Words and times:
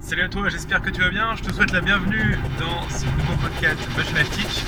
Salut 0.00 0.22
à 0.22 0.28
toi, 0.28 0.48
j'espère 0.48 0.82
que 0.82 0.90
tu 0.90 1.00
vas 1.00 1.10
bien. 1.10 1.34
Je 1.36 1.42
te 1.42 1.52
souhaite 1.52 1.72
la 1.72 1.80
bienvenue 1.80 2.38
dans 2.60 2.88
ce 2.88 3.04
nouveau 3.04 3.34
podcast 3.42 3.78
Motion 3.96 4.16
Life 4.16 4.30
Teach. 4.30 4.64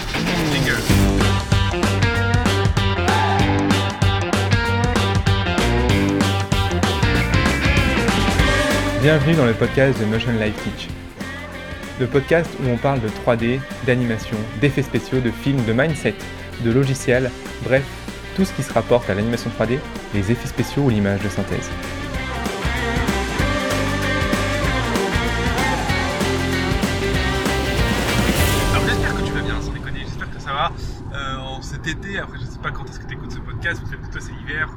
Jingle. 0.52 1.88
Bienvenue 9.00 9.34
dans 9.34 9.46
le 9.46 9.54
podcast 9.54 10.00
de 10.00 10.04
Motion 10.06 10.32
Life 10.32 10.56
Teach. 10.64 10.88
Le 12.00 12.06
podcast 12.06 12.50
où 12.62 12.68
on 12.68 12.76
parle 12.76 13.00
de 13.00 13.08
3D, 13.08 13.60
d'animation, 13.86 14.36
d'effets 14.60 14.82
spéciaux, 14.82 15.20
de 15.20 15.30
films, 15.30 15.64
de 15.64 15.72
mindset, 15.72 16.14
de 16.64 16.70
logiciels, 16.72 17.30
bref, 17.64 17.84
tout 18.36 18.44
ce 18.44 18.52
qui 18.52 18.62
se 18.62 18.72
rapporte 18.72 19.08
à 19.10 19.14
l'animation 19.14 19.50
3D, 19.58 19.78
les 20.14 20.32
effets 20.32 20.48
spéciaux 20.48 20.82
ou 20.82 20.90
l'image 20.90 21.22
de 21.22 21.28
synthèse. 21.28 21.70
Été, 31.90 32.18
après 32.18 32.38
je 32.38 32.44
sais 32.44 32.58
pas 32.58 32.70
quand 32.70 32.88
est-ce 32.88 33.00
que 33.00 33.06
tu 33.06 33.14
écoutes 33.14 33.32
ce 33.32 33.38
podcast, 33.38 33.82
peut-être 33.82 34.06
que 34.06 34.12
toi 34.12 34.20
c'est 34.20 34.32
l'hiver. 34.32 34.68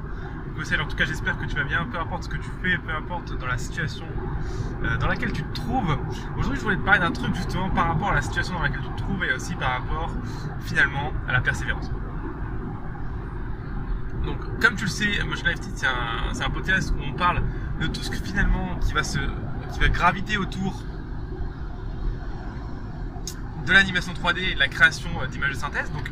En 0.62 0.86
tout 0.86 0.96
cas 0.96 1.06
j'espère 1.06 1.40
que 1.40 1.46
tu 1.46 1.56
vas 1.56 1.64
bien, 1.64 1.88
peu 1.92 1.98
importe 1.98 2.24
ce 2.24 2.30
que 2.30 2.38
tu 2.38 2.50
fais, 2.62 2.78
peu 2.78 2.92
importe 2.94 3.36
dans 3.36 3.48
la 3.48 3.58
situation 3.58 4.06
euh, 4.84 4.96
dans 4.98 5.08
laquelle 5.08 5.32
tu 5.32 5.44
te 5.44 5.56
trouves. 5.56 5.98
Aujourd'hui 6.38 6.60
je 6.60 6.64
voulais 6.64 6.76
te 6.76 6.84
parler 6.84 7.00
d'un 7.00 7.12
truc 7.12 7.34
justement 7.34 7.70
par 7.72 7.88
rapport 7.88 8.10
à 8.10 8.16
la 8.16 8.22
situation 8.22 8.54
dans 8.54 8.62
laquelle 8.62 8.82
tu 8.82 8.90
te 8.90 8.98
trouves 8.98 9.24
et 9.24 9.34
aussi 9.34 9.56
par 9.56 9.72
rapport 9.72 10.12
finalement 10.60 11.14
à 11.28 11.32
la 11.32 11.42
persévérance. 11.42 11.90
Donc, 14.24 14.38
comme 14.60 14.76
tu 14.76 14.84
le 14.84 14.90
sais, 14.90 15.24
Motion 15.24 15.48
Life 15.48 15.58
c'est 15.74 15.88
un, 15.88 16.46
un 16.46 16.50
podcast 16.52 16.94
où 16.96 17.02
on 17.02 17.14
parle 17.14 17.42
de 17.80 17.88
tout 17.88 18.04
ce 18.04 18.12
que 18.12 18.18
finalement 18.18 18.78
qui 18.82 18.94
va 18.94 19.04
se, 19.04 19.18
qui 19.74 19.80
va 19.80 19.90
graviter 19.90 20.38
autour 20.38 20.84
de 23.66 23.74
l'animation 23.74 24.14
3D 24.14 24.52
et 24.52 24.54
de 24.54 24.60
la 24.60 24.68
création 24.68 25.10
euh, 25.22 25.28
d'images 25.28 25.54
de 25.54 25.56
synthèse. 25.56 25.92
Donc, 25.92 26.12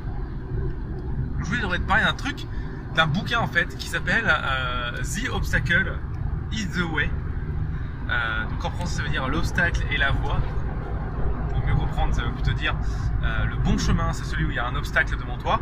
je 1.44 1.46
voulais 1.46 1.80
te 1.80 1.84
parler 1.84 2.04
d'un 2.04 2.14
truc, 2.14 2.46
d'un 2.96 3.08
bouquin 3.08 3.40
en 3.40 3.48
fait, 3.48 3.78
qui 3.78 3.88
s'appelle 3.88 4.26
euh, 4.28 5.02
The 5.02 5.30
Obstacle 5.32 5.94
is 6.52 6.68
the 6.68 6.82
Way. 6.82 7.10
Euh, 8.10 8.46
donc 8.50 8.66
en 8.66 8.72
français, 8.72 8.98
ça 8.98 9.04
veut 9.04 9.10
dire 9.10 9.28
l'obstacle 9.28 9.82
et 9.92 9.98
la 9.98 10.12
voie. 10.12 10.40
Pour 11.50 11.66
mieux 11.66 11.76
comprendre, 11.76 12.14
ça 12.14 12.24
veut 12.24 12.32
plutôt 12.32 12.54
dire 12.54 12.76
euh, 13.24 13.46
le 13.46 13.56
bon 13.58 13.78
chemin, 13.78 14.14
c'est 14.14 14.26
celui 14.26 14.46
où 14.46 14.50
il 14.50 14.56
y 14.56 14.60
a 14.60 14.66
un 14.66 14.76
obstacle 14.76 15.18
devant 15.18 15.38
toi. 15.38 15.60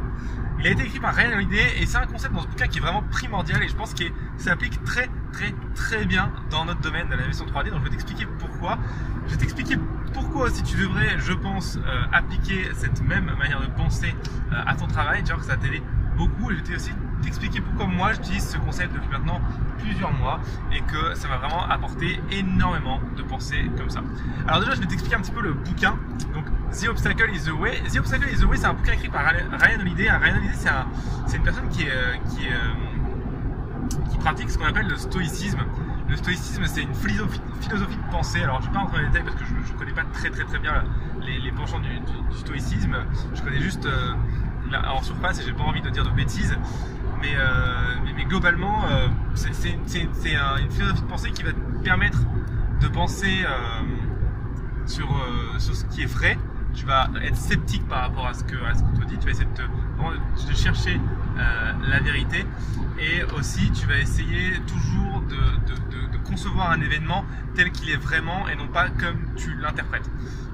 Il 0.60 0.66
a 0.66 0.72
été 0.72 0.84
écrit 0.84 1.00
par 1.00 1.14
Ryan 1.14 1.34
Holiday 1.34 1.80
et 1.80 1.86
c'est 1.86 1.98
un 1.98 2.08
concept 2.08 2.34
dans 2.34 2.42
ce 2.42 2.48
bouquin 2.48 2.68
qui 2.68 2.80
est 2.80 2.82
vraiment 2.82 3.04
primordial 3.12 3.62
et 3.62 3.68
je 3.68 3.76
pense 3.76 3.94
qu'il 3.94 4.12
s'applique 4.38 4.84
très 4.84 5.08
très 5.32 5.54
très 5.76 6.06
bien 6.06 6.32
dans 6.50 6.66
notre 6.66 6.82
domaine 6.82 7.08
de 7.08 7.12
l'animation 7.12 7.46
3D. 7.46 7.70
Donc 7.70 7.80
je 7.80 7.84
vais 7.84 7.90
t'expliquer 7.92 8.26
pourquoi. 8.40 8.80
Je 9.28 9.34
vais 9.34 9.38
t'expliquer 9.38 9.78
pourquoi 10.14 10.48
aussi 10.48 10.64
tu 10.64 10.78
devrais, 10.78 11.18
je 11.20 11.34
pense, 11.34 11.78
euh, 11.78 12.04
appliquer 12.12 12.70
cette 12.74 13.02
même 13.02 13.32
manière 13.38 13.62
de 13.62 13.68
penser 13.68 14.16
euh, 14.52 14.56
à 14.66 14.76
ton 14.76 14.88
travail. 14.88 15.24
Tu 15.24 15.32
vois 15.32 15.40
que 15.40 15.46
ça 15.46 15.56
va 15.56 15.58
t'aider 15.58 15.82
beaucoup 16.18 16.52
et 16.52 16.58
je 16.58 16.64
vais 16.64 16.76
aussi 16.76 16.92
t'expliquer 17.22 17.62
pourquoi 17.62 17.86
moi 17.88 18.14
j'utilise 18.14 18.48
ce 18.48 18.58
concept 18.58 18.94
depuis 18.94 19.10
maintenant 19.10 19.40
plusieurs 19.80 20.12
mois 20.14 20.40
et 20.72 20.82
que 20.82 21.16
ça 21.16 21.28
m'a 21.28 21.38
vraiment 21.38 21.64
apporté 21.68 22.20
énormément 22.32 23.00
de 23.16 23.24
penser 23.24 23.70
comme 23.78 23.90
ça. 23.90 24.02
Alors 24.48 24.62
déjà 24.62 24.76
je 24.76 24.82
vais 24.82 24.88
t'expliquer 24.88 25.16
un 25.16 25.22
petit 25.22 25.32
peu 25.32 25.42
le 25.42 25.54
bouquin. 25.54 25.98
Donc 26.34 26.46
The 26.72 26.90
Obstacle 26.90 27.30
is 27.34 27.44
the 27.46 27.52
Way. 27.52 27.82
The 27.94 27.98
Obstacle 27.98 28.30
is 28.30 28.40
the 28.40 28.46
Way 28.46 28.58
c'est 28.58 28.66
un 28.66 28.74
bouquin 28.74 28.94
écrit 28.94 29.10
par 29.10 29.26
Ryan 29.26 29.80
Holiday. 29.80 30.10
Ryan 30.10 30.38
Holiday 30.38 30.54
c'est, 30.54 30.70
un, 30.70 30.88
c'est 31.28 31.38
une 31.38 31.44
personne 31.44 31.70
qui, 31.70 31.84
est, 31.84 31.92
euh, 31.92 32.16
qui 34.12 34.18
pratique 34.18 34.50
ce 34.50 34.58
qu'on 34.58 34.66
appelle 34.66 34.88
le 34.88 34.98
stoïcisme. 34.98 35.60
Le 36.10 36.16
stoïcisme, 36.16 36.64
c'est 36.68 36.84
une 36.84 36.94
philosophie, 36.94 37.40
de 37.40 38.12
pensée. 38.12 38.42
Alors, 38.42 38.62
je 38.62 38.68
ne 38.68 38.72
vais 38.72 38.74
pas 38.74 38.80
rentrer 38.80 38.98
dans 38.98 39.04
les 39.04 39.08
détails 39.10 39.24
parce 39.24 39.36
que 39.36 39.46
je 39.46 39.74
ne 39.74 39.78
connais 39.78 39.92
pas 39.92 40.06
très 40.14 40.30
très 40.30 40.46
très 40.46 40.60
bien 40.60 40.84
les, 41.22 41.52
penchants 41.52 41.80
du, 41.80 41.90
stoïcisme. 42.38 42.96
Je 43.34 43.42
connais 43.42 43.60
juste 43.60 43.86
euh, 43.86 44.14
en 44.88 45.02
surface 45.02 45.40
et 45.42 45.44
j'ai 45.44 45.54
pas 45.54 45.64
envie 45.64 45.82
de 45.82 45.90
dire 45.90 46.06
de 46.06 46.10
bêtises. 46.12 46.58
Mais, 47.22 47.34
euh, 47.36 48.24
globalement, 48.30 48.86
euh, 48.86 49.08
c'est, 49.36 49.54
c'est, 49.54 49.78
c'est, 49.86 50.08
c'est 50.14 50.36
un, 50.36 50.58
une 50.58 50.70
philosophie 50.70 51.02
de 51.02 51.08
pensée 51.08 51.32
qui 51.32 51.44
va 51.44 51.52
te 51.52 51.84
permettre 51.84 52.20
de 52.82 52.88
penser 52.88 53.46
sur, 54.86 55.08
sur 55.58 55.76
ce 55.76 55.86
qui 55.86 56.04
est 56.04 56.06
vrai. 56.06 56.38
Tu 56.74 56.86
vas 56.86 57.10
être 57.24 57.38
sceptique 57.38 57.88
par 57.88 58.02
rapport 58.02 58.28
à 58.28 58.34
ce 58.34 58.44
que 58.44 58.56
qu'on 58.56 59.00
te 59.00 59.06
dit. 59.06 59.18
Tu 59.18 59.26
vas 59.26 59.32
essayer 59.32 59.48
de, 59.48 59.54
te, 59.54 60.52
de 60.52 60.56
chercher 60.56 61.00
la 61.38 62.00
vérité 62.00 62.46
et 63.00 63.24
aussi 63.38 63.72
tu 63.72 63.86
vas 63.88 63.98
essayer 63.98 64.54
toujours 64.68 65.22
de, 65.22 65.38
concevoir 66.26 66.72
un 66.72 66.82
événement 66.82 67.24
tel 67.56 67.72
qu'il 67.72 67.90
est 67.90 67.96
vraiment 67.96 68.50
et 68.50 68.56
non 68.56 68.68
pas 68.68 68.90
comme 68.90 69.34
tu 69.38 69.56
l'interprètes. 69.56 70.10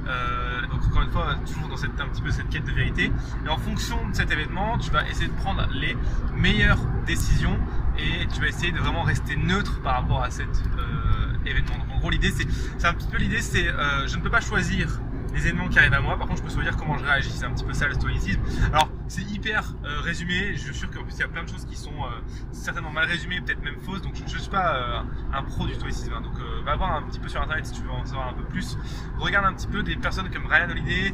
Euh, 0.07 0.61
donc 0.67 0.85
encore 0.85 1.01
une 1.01 1.09
fois, 1.09 1.35
toujours 1.47 1.67
dans 1.67 1.77
cette, 1.77 1.99
un 1.99 2.07
petit 2.09 2.21
peu 2.21 2.29
cette 2.29 2.47
quête 2.49 2.65
de 2.65 2.71
vérité. 2.71 3.11
Et 3.45 3.49
en 3.49 3.57
fonction 3.57 4.07
de 4.07 4.15
cet 4.15 4.31
événement, 4.31 4.77
tu 4.77 4.91
vas 4.91 5.07
essayer 5.09 5.27
de 5.27 5.33
prendre 5.33 5.67
les 5.73 5.97
meilleures 6.35 6.85
décisions 7.07 7.57
et 7.97 8.27
tu 8.27 8.39
vas 8.39 8.47
essayer 8.47 8.71
de 8.71 8.77
vraiment 8.77 9.01
rester 9.01 9.35
neutre 9.35 9.81
par 9.81 9.95
rapport 9.95 10.23
à 10.23 10.29
cet 10.29 10.47
euh, 10.77 11.49
événement. 11.49 11.77
Donc 11.77 11.95
en 11.95 11.99
gros, 11.99 12.11
l'idée 12.11 12.31
c'est, 12.31 12.85
un 12.85 12.93
petit 12.93 13.07
peu 13.07 13.17
l'idée, 13.17 13.41
c'est 13.41 13.67
euh, 13.67 14.07
je 14.07 14.15
ne 14.17 14.21
peux 14.21 14.29
pas 14.29 14.41
choisir 14.41 14.99
les 15.33 15.47
événements 15.47 15.67
qui 15.67 15.79
arrivent 15.79 15.93
à 15.93 16.01
moi. 16.01 16.17
Par 16.17 16.27
contre, 16.27 16.39
je 16.39 16.43
peux 16.43 16.53
choisir 16.53 16.77
comment 16.77 16.97
je 16.97 17.05
réagis. 17.05 17.31
C'est 17.31 17.45
un 17.45 17.51
petit 17.51 17.65
peu 17.65 17.73
ça 17.73 17.87
le 17.87 17.93
stoïcisme. 17.93 18.41
Alors, 18.71 18.89
c'est 19.07 19.23
hyper 19.23 19.73
euh, 19.85 19.99
résumé. 20.01 20.53
Je 20.53 20.59
suis 20.59 20.73
sûr 20.73 20.89
qu'en 20.89 21.03
plus, 21.03 21.13
il 21.15 21.19
y 21.19 21.23
a 21.23 21.27
plein 21.27 21.43
de 21.43 21.49
choses 21.49 21.65
qui 21.65 21.75
sont 21.75 21.91
euh, 21.91 22.19
certainement 22.51 22.91
mal 22.91 23.05
résumées, 23.05 23.41
peut-être 23.41 23.63
même 23.63 23.79
fausses. 23.81 24.01
Donc, 24.01 24.15
je 24.15 24.23
ne 24.23 24.39
suis 24.39 24.49
pas 24.49 24.75
euh, 24.75 25.01
un 25.33 25.43
pro 25.43 25.65
du 25.65 25.73
stoïcisme. 25.73 26.13
Hein. 26.13 26.21
Donc, 26.21 26.33
va 26.65 26.75
voir 26.75 26.93
un 26.93 27.03
petit 27.03 27.19
peu 27.19 27.27
sur 27.27 27.41
internet 27.41 27.65
si 27.65 27.73
tu 27.73 27.81
veux 27.81 27.91
en 27.91 28.05
savoir 28.05 28.29
un 28.29 28.33
peu 28.33 28.43
plus. 28.43 28.77
Regarde 29.17 29.45
un 29.45 29.53
petit 29.53 29.67
peu 29.67 29.83
des 29.83 29.95
personnes 29.95 30.29
comme 30.29 30.45
Ryan 30.45 30.69
Holiday. 30.69 31.13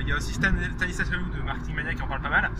il 0.00 0.08
y 0.08 0.12
a 0.12 0.16
aussi 0.16 0.34
Stan, 0.34 0.52
Stanislas 0.76 1.10
de 1.10 1.42
Marketing 1.44 1.74
Mania 1.74 1.94
qui 1.94 2.02
en 2.02 2.08
parle 2.08 2.22
pas 2.22 2.30
mal. 2.30 2.50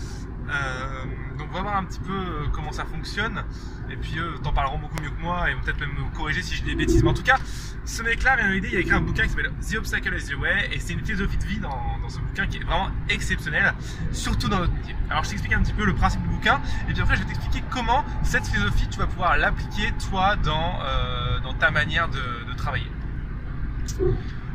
Donc, 1.39 1.51
va 1.53 1.63
voir 1.63 1.77
un 1.77 1.85
petit 1.85 2.01
peu 2.01 2.49
comment 2.53 2.73
ça 2.73 2.85
fonctionne. 2.85 3.45
Et 3.91 3.97
puis, 3.97 4.19
eux 4.19 4.35
t'en 4.43 4.53
parleront 4.53 4.79
beaucoup 4.79 5.01
mieux 5.01 5.11
que 5.11 5.21
moi 5.21 5.51
et 5.51 5.55
vont 5.55 5.61
peut-être 5.61 5.81
même 5.81 5.93
me 5.93 6.17
corriger 6.17 6.43
si 6.43 6.55
dis 6.57 6.63
des 6.63 6.75
bêtises. 6.75 7.03
Mais 7.03 7.11
en 7.11 7.15
tout 7.15 7.23
cas, 7.23 7.39
ce 7.85 8.03
mec-là, 8.03 8.37
Holiday, 8.45 8.69
il 8.73 8.77
a 8.77 8.81
écrit 8.81 8.95
un 8.95 9.01
bouquin 9.01 9.23
qui 9.23 9.31
s'appelle 9.31 9.53
The 9.67 9.77
Obstacle 9.77 10.15
is 10.15 10.27
the 10.27 10.37
Way. 10.37 10.71
Et 10.73 10.79
c'est 10.79 10.93
une 10.93 11.05
philosophie 11.05 11.39
de 11.39 11.45
vie 11.45 11.59
dans, 11.59 12.09
ce 12.09 12.19
bouquin 12.19 12.47
qui 12.47 12.59
est 12.59 12.65
vraiment 12.65 12.91
exceptionnelle, 13.09 13.75
surtout 14.13 14.49
dans 14.49 14.59
notre 14.59 14.73
métier. 14.73 14.95
Alors 15.11 15.25
je 15.25 15.31
t'explique 15.31 15.53
un 15.53 15.63
petit 15.63 15.73
peu 15.73 15.85
le 15.85 15.95
principe 15.95 16.23
du 16.23 16.29
bouquin, 16.29 16.61
et 16.89 16.93
puis 16.93 17.03
après 17.03 17.17
je 17.17 17.21
vais 17.21 17.27
t'expliquer 17.27 17.63
comment 17.71 18.03
cette 18.23 18.47
philosophie 18.47 18.89
tu 18.89 18.99
vas 18.99 19.07
pouvoir 19.07 19.37
l'appliquer 19.37 19.93
toi 20.09 20.37
dans, 20.37 20.79
euh, 20.83 21.39
dans 21.41 21.53
ta 21.53 21.71
manière 21.71 22.09
de 22.09 22.57
travailler. 22.57 22.91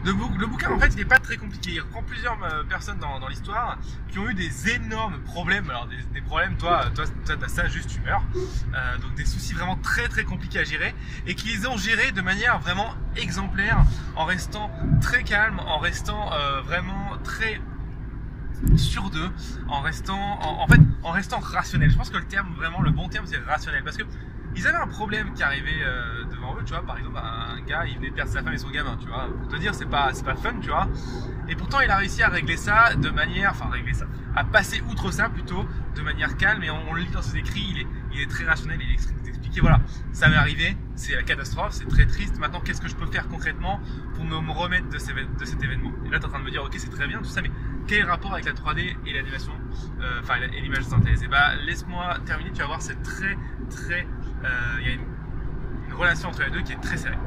Le, 0.05 0.11
bouquin 0.47 0.71
en 0.71 0.79
fait 0.79 0.89
il 0.89 0.97
n'est 0.97 1.05
pas 1.05 1.19
très 1.19 1.37
compliqué, 1.37 1.71
il 1.75 1.79
reprend 1.79 2.03
plusieurs 2.03 2.37
euh, 2.43 2.63
personnes 2.63 2.99
dans, 2.99 3.25
l'histoire 3.27 3.77
qui 4.09 4.19
ont 4.19 4.29
eu 4.29 4.33
des 4.33 4.69
énormes 4.69 5.19
problèmes, 5.21 5.69
alors 5.69 5.87
des, 5.87 6.21
problèmes, 6.21 6.57
toi, 6.57 6.85
toi, 6.93 7.05
toi 7.25 7.35
t'as 7.39 7.47
ça 7.47 7.67
juste 7.67 7.89
tu 7.89 8.01
meurs, 8.01 8.21
euh, 8.35 8.97
donc 8.97 9.15
des 9.15 9.25
soucis 9.25 9.53
vraiment 9.53 9.77
très 9.77 10.09
très 10.09 10.25
compliqués 10.25 10.59
à 10.59 10.63
gérer 10.65 10.93
et 11.25 11.35
qui 11.35 11.55
les 11.55 11.65
ont 11.65 11.77
gérés 11.77 12.11
de 12.11 12.21
manière 12.21 12.59
vraiment 12.59 12.93
exemplaire 13.15 13.77
en 14.15 14.25
restant 14.25 14.69
très 14.99 15.23
calme, 15.23 15.59
en 15.59 15.77
restant 15.77 16.33
euh, 16.33 16.61
vraiment 16.61 17.17
très 17.23 17.61
sur 18.77 19.09
d'eux, 19.09 19.29
en 19.67 19.81
restant, 19.81 20.39
en, 20.41 20.67
fait, 20.67 20.79
en 21.03 21.11
restant 21.11 21.39
rationnel. 21.39 21.91
Je 21.91 21.97
pense 21.97 22.09
que 22.09 22.17
le 22.17 22.25
terme, 22.25 22.53
vraiment, 22.55 22.81
le 22.81 22.91
bon 22.91 23.09
terme, 23.09 23.25
c'est 23.25 23.37
rationnel. 23.37 23.83
Parce 23.83 23.97
que 23.97 24.03
ils 24.55 24.67
avaient 24.67 24.77
un 24.77 24.87
problème 24.87 25.33
qui 25.33 25.43
arrivait 25.43 25.83
euh, 25.83 26.23
devant 26.25 26.55
eux, 26.55 26.63
tu 26.65 26.73
vois. 26.73 26.85
Par 26.85 26.97
exemple, 26.97 27.17
un 27.17 27.61
gars, 27.61 27.85
il 27.85 27.95
venait 27.97 28.09
de 28.09 28.15
perdre 28.15 28.31
sa 28.31 28.43
femme 28.43 28.53
et 28.53 28.57
son 28.57 28.69
gamin, 28.69 28.97
tu 28.97 29.07
vois. 29.07 29.27
Pour 29.39 29.47
te 29.47 29.57
dire, 29.57 29.73
c'est 29.73 29.89
pas, 29.89 30.11
pas 30.23 30.35
fun, 30.35 30.53
tu 30.61 30.69
vois. 30.69 30.87
Et 31.49 31.55
pourtant, 31.55 31.79
il 31.81 31.89
a 31.89 31.97
réussi 31.97 32.21
à 32.23 32.29
régler 32.29 32.57
ça 32.57 32.95
de 32.95 33.09
manière, 33.09 33.51
enfin, 33.51 33.69
régler 33.69 33.93
ça, 33.93 34.05
à 34.35 34.43
passer 34.43 34.81
outre 34.89 35.11
ça 35.11 35.29
plutôt 35.29 35.65
de 35.95 36.01
manière 36.01 36.37
calme. 36.37 36.63
Et 36.63 36.69
on, 36.69 36.93
le 36.93 37.01
lit 37.01 37.11
dans 37.11 37.21
ses 37.21 37.37
écrits, 37.37 37.65
il 37.69 37.79
est, 37.79 37.87
il 38.13 38.21
est 38.21 38.29
très 38.29 38.45
rationnel, 38.45 38.79
il 38.81 38.93
explique, 38.93 39.23
voilà, 39.61 39.79
ça 40.11 40.29
m'est 40.29 40.35
arrivé, 40.35 40.75
c'est 40.95 41.15
la 41.15 41.23
catastrophe, 41.23 41.73
c'est 41.73 41.87
très 41.87 42.05
triste. 42.05 42.37
Maintenant, 42.39 42.59
qu'est-ce 42.61 42.81
que 42.81 42.87
je 42.87 42.95
peux 42.95 43.05
faire 43.05 43.27
concrètement 43.27 43.79
pour 44.15 44.23
me, 44.23 44.39
me 44.39 44.51
remettre 44.51 44.89
de, 44.89 44.97
de 44.97 45.45
cet 45.45 45.63
événement? 45.63 45.91
Et 46.05 46.09
là, 46.09 46.19
tu 46.19 46.23
es 46.23 46.25
en 46.25 46.29
train 46.29 46.39
de 46.39 46.45
me 46.45 46.51
dire, 46.51 46.63
ok, 46.63 46.73
c'est 46.77 46.89
très 46.89 47.07
bien, 47.07 47.19
tout 47.19 47.25
ça, 47.25 47.41
mais 47.41 47.51
quel 47.87 47.99
est 47.99 48.03
le 48.03 48.09
rapport 48.09 48.33
avec 48.33 48.45
la 48.45 48.53
3D 48.53 48.95
et 49.05 49.13
l'animation, 49.13 49.51
euh, 50.01 50.21
enfin, 50.21 50.35
et 50.41 50.61
l'image 50.61 50.83
synthèse? 50.83 51.23
Et 51.23 51.27
bah, 51.27 51.55
laisse-moi 51.65 52.17
terminer, 52.25 52.51
tu 52.51 52.59
vas 52.59 52.67
voir, 52.67 52.81
c'est 52.81 53.01
très, 53.03 53.37
très, 53.69 54.07
il 54.43 54.47
euh, 54.47 54.87
y 54.87 54.91
a 54.91 54.93
une, 54.93 55.93
relation 55.93 56.29
entre 56.29 56.41
les 56.43 56.49
deux 56.49 56.61
qui 56.61 56.73
est 56.73 56.81
très 56.81 56.97
serrée. 56.97 57.17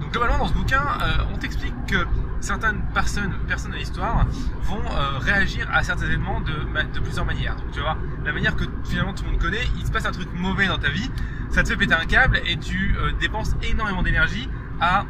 Donc, 0.00 0.10
globalement, 0.10 0.38
dans 0.38 0.48
ce 0.48 0.54
bouquin, 0.54 0.80
euh, 0.80 1.24
on 1.32 1.36
t'explique 1.36 1.74
que 1.86 2.06
certaines 2.40 2.80
personnes, 2.94 3.34
personnes 3.46 3.72
de 3.72 3.76
l'histoire 3.76 4.26
vont 4.62 4.80
euh, 4.80 5.18
réagir 5.18 5.68
à 5.70 5.82
certains 5.82 6.06
événements 6.06 6.40
de, 6.40 7.00
plusieurs 7.00 7.26
manières. 7.26 7.56
Donc 7.56 7.72
tu 7.72 7.80
vois, 7.80 7.98
la 8.24 8.32
manière 8.32 8.56
que 8.56 8.64
finalement 8.84 9.12
tout 9.12 9.24
le 9.24 9.32
monde 9.32 9.40
connaît, 9.40 9.66
il 9.76 9.86
se 9.86 9.90
passe 9.92 10.06
un 10.06 10.12
truc 10.12 10.28
mauvais 10.34 10.66
dans 10.66 10.78
ta 10.78 10.88
vie, 10.88 11.10
ça 11.50 11.62
te 11.62 11.68
fait 11.68 11.76
péter 11.76 11.94
un 11.94 12.06
câble 12.06 12.40
et 12.46 12.56
tu 12.56 12.94
dépenses 13.20 13.54
énormément 13.62 14.02
d'énergie 14.02 14.48
à 14.80 15.04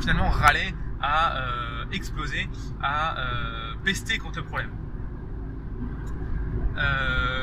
finalement 0.00 0.28
râler, 0.28 0.74
à 1.00 1.34
exploser, 1.92 2.48
à 2.82 3.16
pester 3.84 4.18
contre 4.18 4.38
le 4.38 4.44
problème. 4.44 4.70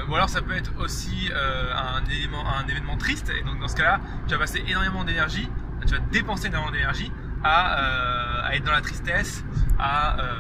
Ou 0.08 0.16
alors 0.16 0.30
ça 0.30 0.42
peut 0.42 0.56
être 0.56 0.72
aussi 0.78 1.32
un, 1.34 2.04
élément, 2.10 2.44
un 2.48 2.68
événement 2.68 2.98
triste 2.98 3.32
et 3.38 3.44
donc 3.44 3.60
dans 3.60 3.68
ce 3.68 3.76
cas-là, 3.76 4.00
tu 4.28 4.34
vas 4.34 4.40
passer 4.40 4.64
énormément 4.68 5.04
d'énergie 5.04 5.50
tu 5.86 5.94
vas 5.94 6.00
dépenser 6.12 6.48
énormément 6.48 6.72
d'énergie 6.72 7.12
à, 7.44 7.80
euh, 7.80 8.42
à, 8.44 8.56
être 8.56 8.64
dans 8.64 8.72
la 8.72 8.82
tristesse, 8.82 9.44
à, 9.78 10.20
euh, 10.20 10.40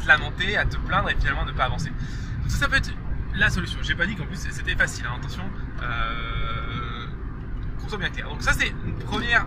te 0.00 0.08
lamenter, 0.08 0.56
à 0.56 0.64
te 0.64 0.76
plaindre 0.76 1.10
et 1.10 1.16
finalement 1.16 1.44
ne 1.44 1.52
pas 1.52 1.64
avancer. 1.64 1.90
Donc 1.90 2.50
ça, 2.50 2.58
ça 2.58 2.68
peut 2.68 2.76
être 2.76 2.90
la 3.34 3.50
solution. 3.50 3.78
J'ai 3.82 3.94
pas 3.94 4.06
dit 4.06 4.16
qu'en 4.16 4.26
plus 4.26 4.36
c'était 4.36 4.74
facile, 4.74 5.04
hein, 5.06 5.16
attention, 5.18 5.44
euh, 5.82 7.06
qu'on 7.80 7.88
soit 7.88 7.98
bien 7.98 8.10
clair. 8.10 8.28
Donc 8.28 8.42
ça 8.42 8.52
c'est 8.52 8.68
une 8.68 8.98
première, 8.98 9.46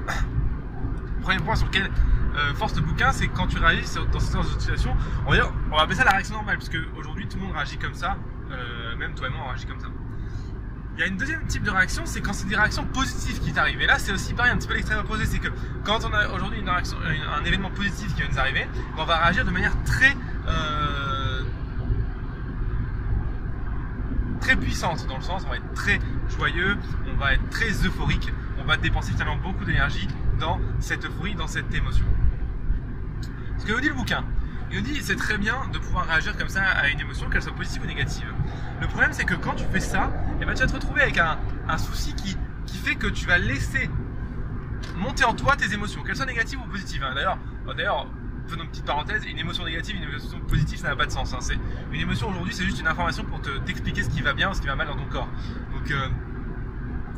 premier 1.22 1.39
point 1.39 1.56
sur 1.56 1.68
lequel 1.68 1.89
euh, 2.38 2.54
force 2.54 2.76
le 2.76 2.82
bouquin, 2.82 3.12
c'est 3.12 3.28
quand 3.28 3.48
tu 3.48 3.58
réagis 3.58 3.88
dans 4.12 4.20
cette 4.20 4.60
situation, 4.60 4.96
on 5.26 5.32
va, 5.32 5.38
on 5.72 5.76
va 5.76 5.84
appeler 5.84 5.96
ça 5.96 6.04
la 6.04 6.12
réaction 6.12 6.36
normale, 6.36 6.58
parce 6.58 6.70
qu'aujourd'hui 6.70 7.28
tout 7.28 7.38
le 7.38 7.44
monde 7.44 7.54
réagit 7.54 7.78
comme 7.78 7.94
ça, 7.94 8.18
euh, 8.52 8.96
même 8.98 9.14
toi 9.14 9.28
et 9.28 9.32
moi 9.32 9.42
on 9.46 9.50
réagit 9.50 9.66
comme 9.66 9.80
ça. 9.80 9.88
Il 10.98 11.02
y 11.02 11.04
a 11.04 11.08
une 11.08 11.18
deuxième 11.18 11.46
type 11.46 11.64
de 11.64 11.72
réaction, 11.72 12.04
c'est 12.06 12.22
quand 12.22 12.32
c'est 12.32 12.48
des 12.48 12.56
réactions 12.56 12.86
positives 12.86 13.42
qui 13.42 13.52
t'arrivent. 13.52 13.82
Et 13.82 13.86
là, 13.86 14.00
c'est 14.00 14.14
aussi 14.14 14.34
pareil, 14.34 14.54
un 14.54 14.58
petit 14.58 14.68
peu 14.70 14.76
l'extrême 14.76 15.00
opposé, 15.00 15.26
c'est 15.26 15.40
que 15.40 15.50
quand 15.84 16.06
on 16.06 16.14
a 16.14 16.30
aujourd'hui 16.30 16.60
une 16.60 16.70
réaction, 16.70 16.98
un 17.38 17.44
événement 17.44 17.70
positif 17.70 18.16
qui 18.16 18.22
va 18.22 18.30
nous 18.30 18.40
arriver, 18.40 18.66
on 18.98 19.04
va 19.04 19.18
réagir 19.18 19.44
de 19.44 19.52
manière 19.52 19.74
très 19.84 20.16
euh, 20.48 21.42
très 24.40 24.56
puissante 24.56 25.06
dans 25.08 25.18
le 25.18 25.24
sens, 25.24 25.44
on 25.46 25.50
va 25.50 25.58
être 25.58 25.74
très 25.74 26.00
joyeux, 26.38 26.78
on 27.12 27.18
va 27.18 27.34
être 27.34 27.50
très 27.50 27.72
euphorique, 27.86 28.32
on 28.60 28.64
va 28.64 28.78
dépenser 28.78 29.12
finalement 29.12 29.38
beaucoup 29.38 29.66
d'énergie 29.66 30.08
dans 30.40 30.62
cette 30.80 31.04
euphorie, 31.04 31.36
dans 31.36 31.48
cette 31.48 31.74
émotion. 31.74 32.06
Ce 33.66 33.72
que 33.72 33.76
nous 33.78 33.82
dit 33.82 33.90
le 33.90 33.96
bouquin, 33.96 34.24
il 34.70 34.78
nous 34.78 34.84
dit 34.84 35.02
c'est 35.02 35.16
très 35.16 35.40
bien 35.40 35.56
de 35.74 35.80
pouvoir 35.80 36.06
réagir 36.06 36.38
comme 36.38 36.50
ça 36.50 36.62
à 36.62 36.88
une 36.88 37.00
émotion, 37.00 37.28
qu'elle 37.32 37.42
soit 37.42 37.56
positive 37.56 37.82
ou 37.82 37.88
négative. 37.88 38.32
Le 38.80 38.86
problème 38.86 39.12
c'est 39.12 39.26
que 39.26 39.34
quand 39.34 39.56
tu 39.56 39.64
fais 39.74 39.80
ça, 39.80 40.12
eh 40.40 40.46
ben, 40.46 40.54
tu 40.54 40.62
vas 40.62 40.68
te 40.68 40.74
retrouver 40.74 41.02
avec 41.02 41.18
un, 41.18 41.40
un 41.68 41.78
souci 41.80 42.14
qui, 42.14 42.38
qui, 42.68 42.78
fait 42.78 42.94
que 42.94 43.08
tu 43.08 43.26
vas 43.26 43.40
laisser 43.40 43.90
monter 44.98 45.24
en 45.24 45.34
toi 45.34 45.56
tes 45.56 45.74
émotions, 45.74 46.04
qu'elles 46.04 46.16
soient 46.16 46.28
négatives 46.28 46.60
ou 46.60 46.70
positives. 46.70 47.04
Hein. 47.04 47.16
D'ailleurs, 47.16 47.40
oh, 47.68 47.74
d'ailleurs, 47.74 48.06
faisons 48.46 48.62
une 48.62 48.70
petite 48.70 48.86
parenthèse, 48.86 49.26
une 49.26 49.40
émotion 49.40 49.66
négative, 49.66 49.96
une 49.96 50.10
émotion 50.10 50.40
positive, 50.42 50.78
ça 50.78 50.90
n'a 50.90 50.96
pas 50.96 51.08
de 51.08 51.12
sens. 51.12 51.34
Hein. 51.34 51.56
Une 51.92 52.02
émotion 52.02 52.30
aujourd'hui, 52.30 52.54
c'est 52.54 52.66
juste 52.66 52.80
une 52.80 52.88
information 52.88 53.24
pour 53.24 53.42
te 53.42 53.50
t'expliquer 53.50 54.04
ce 54.04 54.12
qui 54.12 54.22
va 54.22 54.34
bien 54.34 54.52
ou 54.52 54.54
ce 54.54 54.62
qui 54.62 54.68
va 54.68 54.76
mal 54.76 54.86
dans 54.86 54.96
ton 54.96 55.06
corps. 55.06 55.30
Donc 55.74 55.90
euh, 55.90 56.08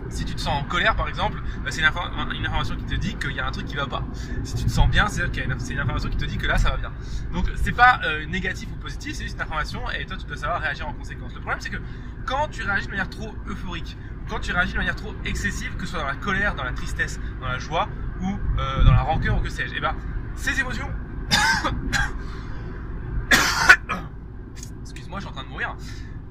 si 0.10 0.26
tu 0.26 0.36
te 0.36 0.42
sens 0.42 0.64
en 0.64 0.66
colère, 0.66 0.96
par 0.96 1.08
exemple, 1.08 1.42
bah, 1.64 1.72
c'est 1.72 1.82
une, 1.82 1.88
information 1.88 2.76
qui 2.76 2.86
te 2.86 2.96
dit 2.96 3.16
qu'il 3.16 3.32
y 3.32 3.40
a 3.40 3.48
un 3.48 3.52
truc 3.52 3.66
qui 3.66 3.76
va 3.76 3.88
pas. 3.88 4.04
Si 4.44 4.56
tu 4.56 4.66
te 4.66 4.70
sens 4.72 4.90
bien, 4.90 5.08
c'est 5.08 5.24
une, 5.38 5.80
information 5.80 6.10
qui 6.10 6.18
te 6.18 6.26
dit 6.26 6.38
que 6.38 6.48
là, 6.48 6.58
ça 6.58 6.72
va 6.72 6.78
bien. 6.78 6.92
Donc, 7.34 7.46
c'est 7.56 7.72
pas 7.72 8.00
euh, 8.06 8.26
négatif 8.26 8.70
ou 8.72 8.76
positif, 8.76 9.16
c'est 9.16 9.24
juste 9.24 9.36
une 9.36 9.42
information 9.42 9.82
et 9.92 10.06
toi, 10.06 10.18
tu 10.18 10.26
dois 10.26 10.38
savoir 10.38 10.62
réagir 10.62 10.88
en 10.88 10.94
conséquence. 10.94 11.34
Le 11.34 11.40
problème, 11.40 11.60
c'est 11.62 11.70
que 11.70 11.82
quand 12.26 12.48
tu 12.50 12.64
réagis 12.64 12.86
de 12.86 12.92
manière 12.92 13.10
trop 13.10 13.34
euphorique, 13.48 13.98
quand 14.30 14.40
tu 14.40 14.52
réagis 14.52 14.74
de 14.74 14.78
manière 14.78 14.96
trop 14.96 15.14
excessive, 15.26 15.76
que 15.78 15.86
ce 15.86 15.92
soit 15.92 16.00
dans 16.00 16.08
la 16.08 16.16
colère, 16.16 16.56
dans 16.56 16.64
la 16.64 16.74
tristesse, 16.74 17.20
dans 17.40 17.48
la 17.48 17.60
joie 17.60 17.88
ou 18.22 18.38
euh, 18.60 18.84
dans 18.84 18.92
la 18.92 19.02
rancœur 19.02 19.38
ou 19.38 19.42
que 19.42 19.50
sais-je, 19.50 19.76
et 19.76 19.80
ben, 19.80 19.96
ces 20.36 20.60
émotions. 20.60 20.90
Excuse-moi, 24.82 25.20
je 25.20 25.26
suis 25.26 25.30
en 25.30 25.34
train 25.34 25.44
de 25.44 25.50
mourir. 25.50 25.76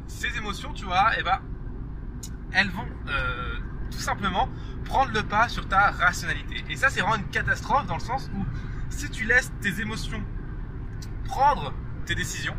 Ces 0.07 0.37
émotions, 0.37 0.73
tu 0.73 0.85
vois, 0.85 1.19
et 1.19 1.23
ben, 1.23 1.41
elles 2.57 2.71
vont 2.71 2.89
euh, 3.09 3.55
tout 3.91 3.99
simplement 3.99 4.49
prendre 4.85 5.13
le 5.13 5.23
pas 5.23 5.49
sur 5.49 5.69
ta 5.69 5.91
rationalité. 5.91 6.65
Et 6.71 6.77
ça, 6.77 6.89
c'est 6.89 7.01
vraiment 7.01 7.17
une 7.17 7.29
catastrophe 7.29 7.87
dans 7.87 7.97
le 7.97 8.01
sens 8.01 8.31
où 8.35 8.45
si 8.89 9.11
tu 9.11 9.25
laisses 9.25 9.53
tes 9.61 9.81
émotions 9.81 10.23
prendre 11.27 11.75
tes 12.07 12.15
décisions, 12.15 12.57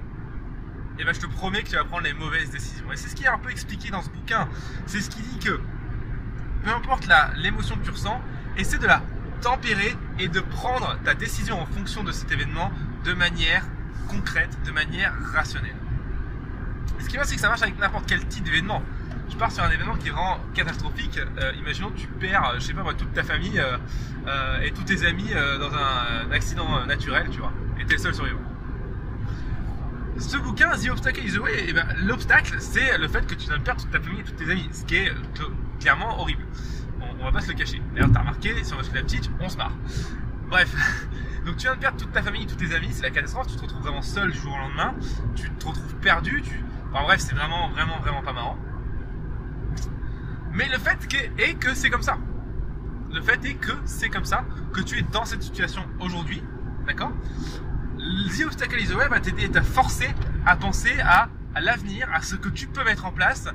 et 0.97 1.01
eh 1.01 1.03
ben 1.03 1.13
je 1.13 1.19
te 1.19 1.25
promets 1.25 1.63
que 1.63 1.69
tu 1.69 1.75
vas 1.75 1.83
prendre 1.83 2.03
les 2.03 2.13
mauvaises 2.13 2.51
décisions. 2.51 2.91
Et 2.91 2.95
c'est 2.95 3.09
ce 3.09 3.15
qui 3.15 3.23
est 3.23 3.27
un 3.27 3.37
peu 3.37 3.49
expliqué 3.49 3.89
dans 3.89 4.01
ce 4.01 4.09
bouquin. 4.09 4.47
C'est 4.87 4.99
ce 4.99 5.09
qui 5.09 5.21
dit 5.21 5.39
que 5.39 5.59
peu 6.63 6.69
importe 6.71 7.07
l'émotion 7.35 7.75
que 7.75 7.83
tu 7.83 7.91
ressens, 7.91 8.19
essaie 8.55 8.77
de 8.77 8.87
la 8.87 9.01
tempérer 9.41 9.95
et 10.19 10.27
de 10.27 10.39
prendre 10.39 10.97
ta 11.03 11.13
décision 11.13 11.61
en 11.61 11.65
fonction 11.65 12.03
de 12.03 12.11
cet 12.11 12.31
événement 12.31 12.71
de 13.03 13.13
manière 13.13 13.63
concrète, 14.09 14.57
de 14.65 14.71
manière 14.71 15.13
rationnelle. 15.33 15.75
ce 16.99 17.07
qui 17.07 17.17
va, 17.17 17.23
c'est 17.25 17.35
que 17.35 17.41
ça 17.41 17.49
marche 17.49 17.61
avec 17.61 17.79
n'importe 17.79 18.05
quel 18.07 18.25
type 18.27 18.43
d'événement 18.43 18.81
tu 19.29 19.37
pars 19.37 19.51
sur 19.51 19.63
un 19.63 19.69
événement 19.69 19.95
qui 19.95 20.09
rend 20.09 20.39
catastrophique. 20.53 21.19
Euh, 21.37 21.51
imaginons 21.59 21.89
que 21.89 21.99
tu 21.99 22.07
perds, 22.07 22.49
euh, 22.49 22.55
je 22.55 22.65
sais 22.65 22.73
pas 22.73 22.83
toute 22.93 23.13
ta 23.13 23.23
famille 23.23 23.59
euh, 23.59 24.61
et 24.61 24.71
tous 24.71 24.83
tes 24.83 25.05
amis 25.05 25.29
dans 25.59 25.73
un, 25.73 26.31
accident 26.31 26.85
naturel, 26.85 27.27
tu 27.31 27.39
vois, 27.39 27.51
et 27.79 27.85
t'es 27.85 27.93
le 27.95 27.99
seul 27.99 28.13
survivant. 28.13 28.39
Ce 30.17 30.37
bouquin, 30.37 30.71
The 30.71 30.89
Obstacle 30.89 31.23
is 31.23 31.33
the 31.33 31.39
Way, 31.39 31.65
eh 31.67 31.73
ben, 31.73 31.85
l'obstacle, 32.03 32.55
c'est 32.59 32.97
le 32.97 33.07
fait 33.07 33.25
que 33.25 33.35
tu 33.35 33.47
viens 33.47 33.57
de 33.57 33.63
perdre 33.63 33.81
toute 33.81 33.91
ta 33.91 33.99
famille 33.99 34.19
et 34.19 34.23
tous 34.23 34.31
tes 34.31 34.51
amis, 34.51 34.67
ce 34.71 34.83
qui 34.83 34.95
est 34.95 35.11
clairement 35.79 36.19
horrible. 36.19 36.43
On, 37.19 37.23
va 37.23 37.31
pas 37.31 37.41
se 37.41 37.47
le 37.47 37.53
cacher. 37.53 37.81
D'ailleurs, 37.93 38.11
t'as 38.11 38.19
remarqué, 38.19 38.63
sur 38.63 38.77
notre 38.77 38.93
la 38.93 39.03
petite, 39.03 39.29
on 39.39 39.49
se 39.49 39.57
marre. 39.57 39.73
Bref, 40.49 40.73
donc 41.45 41.57
tu 41.57 41.63
viens 41.63 41.75
de 41.75 41.79
perdre 41.79 41.97
toute 41.97 42.11
ta 42.11 42.23
famille, 42.23 42.45
tous 42.47 42.55
tes 42.55 42.73
amis, 42.75 42.89
c'est 42.91 43.03
la 43.03 43.11
catastrophe, 43.11 43.47
tu 43.47 43.55
te 43.55 43.61
retrouves 43.61 43.81
vraiment 43.81 44.01
seul 44.01 44.31
du 44.31 44.37
jour 44.37 44.53
au 44.53 44.57
lendemain, 44.57 44.95
tu 45.35 45.49
te 45.51 45.67
retrouves 45.67 45.95
perdu, 45.95 46.41
tu... 46.41 46.63
Enfin 46.91 47.03
bref, 47.03 47.19
c'est 47.19 47.35
vraiment, 47.35 47.69
vraiment, 47.69 47.99
vraiment 47.99 48.21
pas 48.21 48.33
marrant. 48.33 48.57
Mais 50.57 50.67
le 50.69 50.79
fait 50.79 50.97
est 51.37 51.53
que 51.53 51.75
c'est 51.75 51.91
comme 51.91 52.01
ça. 52.01 52.17
Le 53.13 53.21
fait 53.21 53.45
est 53.45 53.53
que 53.53 53.73
c'est 53.85 54.09
comme 54.09 54.25
ça, 54.25 54.43
que 54.73 54.81
tu 54.81 54.97
es 54.97 55.03
dans 55.03 55.23
cette 55.23 55.43
situation 55.43 55.83
aujourd'hui, 55.99 56.43
d'accord? 56.87 57.11
The 57.97 58.43
Obstacle 58.43 58.79
is 58.79 58.87
the 58.87 58.95
Way 58.95 59.07
va 59.07 59.19
t'aider 59.19 59.45
à 59.45 59.49
te 59.49 59.61
forcer 59.61 60.09
à 60.47 60.55
penser 60.55 60.99
à, 60.99 61.29
l'avenir, 61.61 62.09
à 62.11 62.23
ce 62.23 62.35
que 62.35 62.49
tu 62.49 62.65
peux 62.65 62.83
mettre 62.83 63.05
en 63.05 63.11
place 63.11 63.47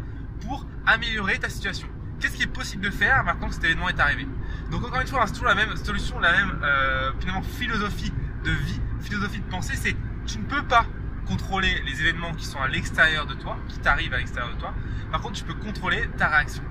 pour 0.42 0.64
améliorer 0.86 1.38
ta 1.40 1.48
situation. 1.48 1.88
Qu'est-ce 2.20 2.36
qui 2.36 2.44
est 2.44 2.46
possible 2.46 2.84
de 2.84 2.90
faire 2.90 3.24
maintenant 3.24 3.48
que 3.48 3.54
cet 3.54 3.64
événement 3.64 3.88
est 3.88 3.98
arrivé? 3.98 4.28
Donc 4.70 4.86
encore 4.86 5.00
une 5.00 5.08
fois, 5.08 5.26
c'est 5.26 5.32
toujours 5.32 5.48
la 5.48 5.56
même 5.56 5.74
solution, 5.74 6.20
la 6.20 6.32
même 6.32 6.60
euh, 6.62 7.10
finalement 7.18 7.42
philosophie 7.42 8.12
de 8.44 8.52
vie, 8.52 8.80
philosophie 9.00 9.40
de 9.40 9.50
pensée, 9.50 9.74
c'est 9.74 9.96
tu 10.26 10.38
ne 10.38 10.44
peux 10.44 10.62
pas 10.62 10.86
contrôler 11.26 11.82
les 11.84 12.00
événements 12.00 12.32
qui 12.34 12.44
sont 12.44 12.60
à 12.60 12.68
l'extérieur 12.68 13.26
de 13.26 13.34
toi, 13.34 13.56
qui 13.68 13.80
t'arrivent 13.80 14.14
à 14.14 14.18
l'extérieur 14.18 14.54
de 14.54 14.60
toi. 14.60 14.72
Par 15.10 15.20
contre, 15.20 15.34
tu 15.34 15.44
peux 15.44 15.54
contrôler 15.54 16.08
ta 16.16 16.28
réaction 16.28 16.62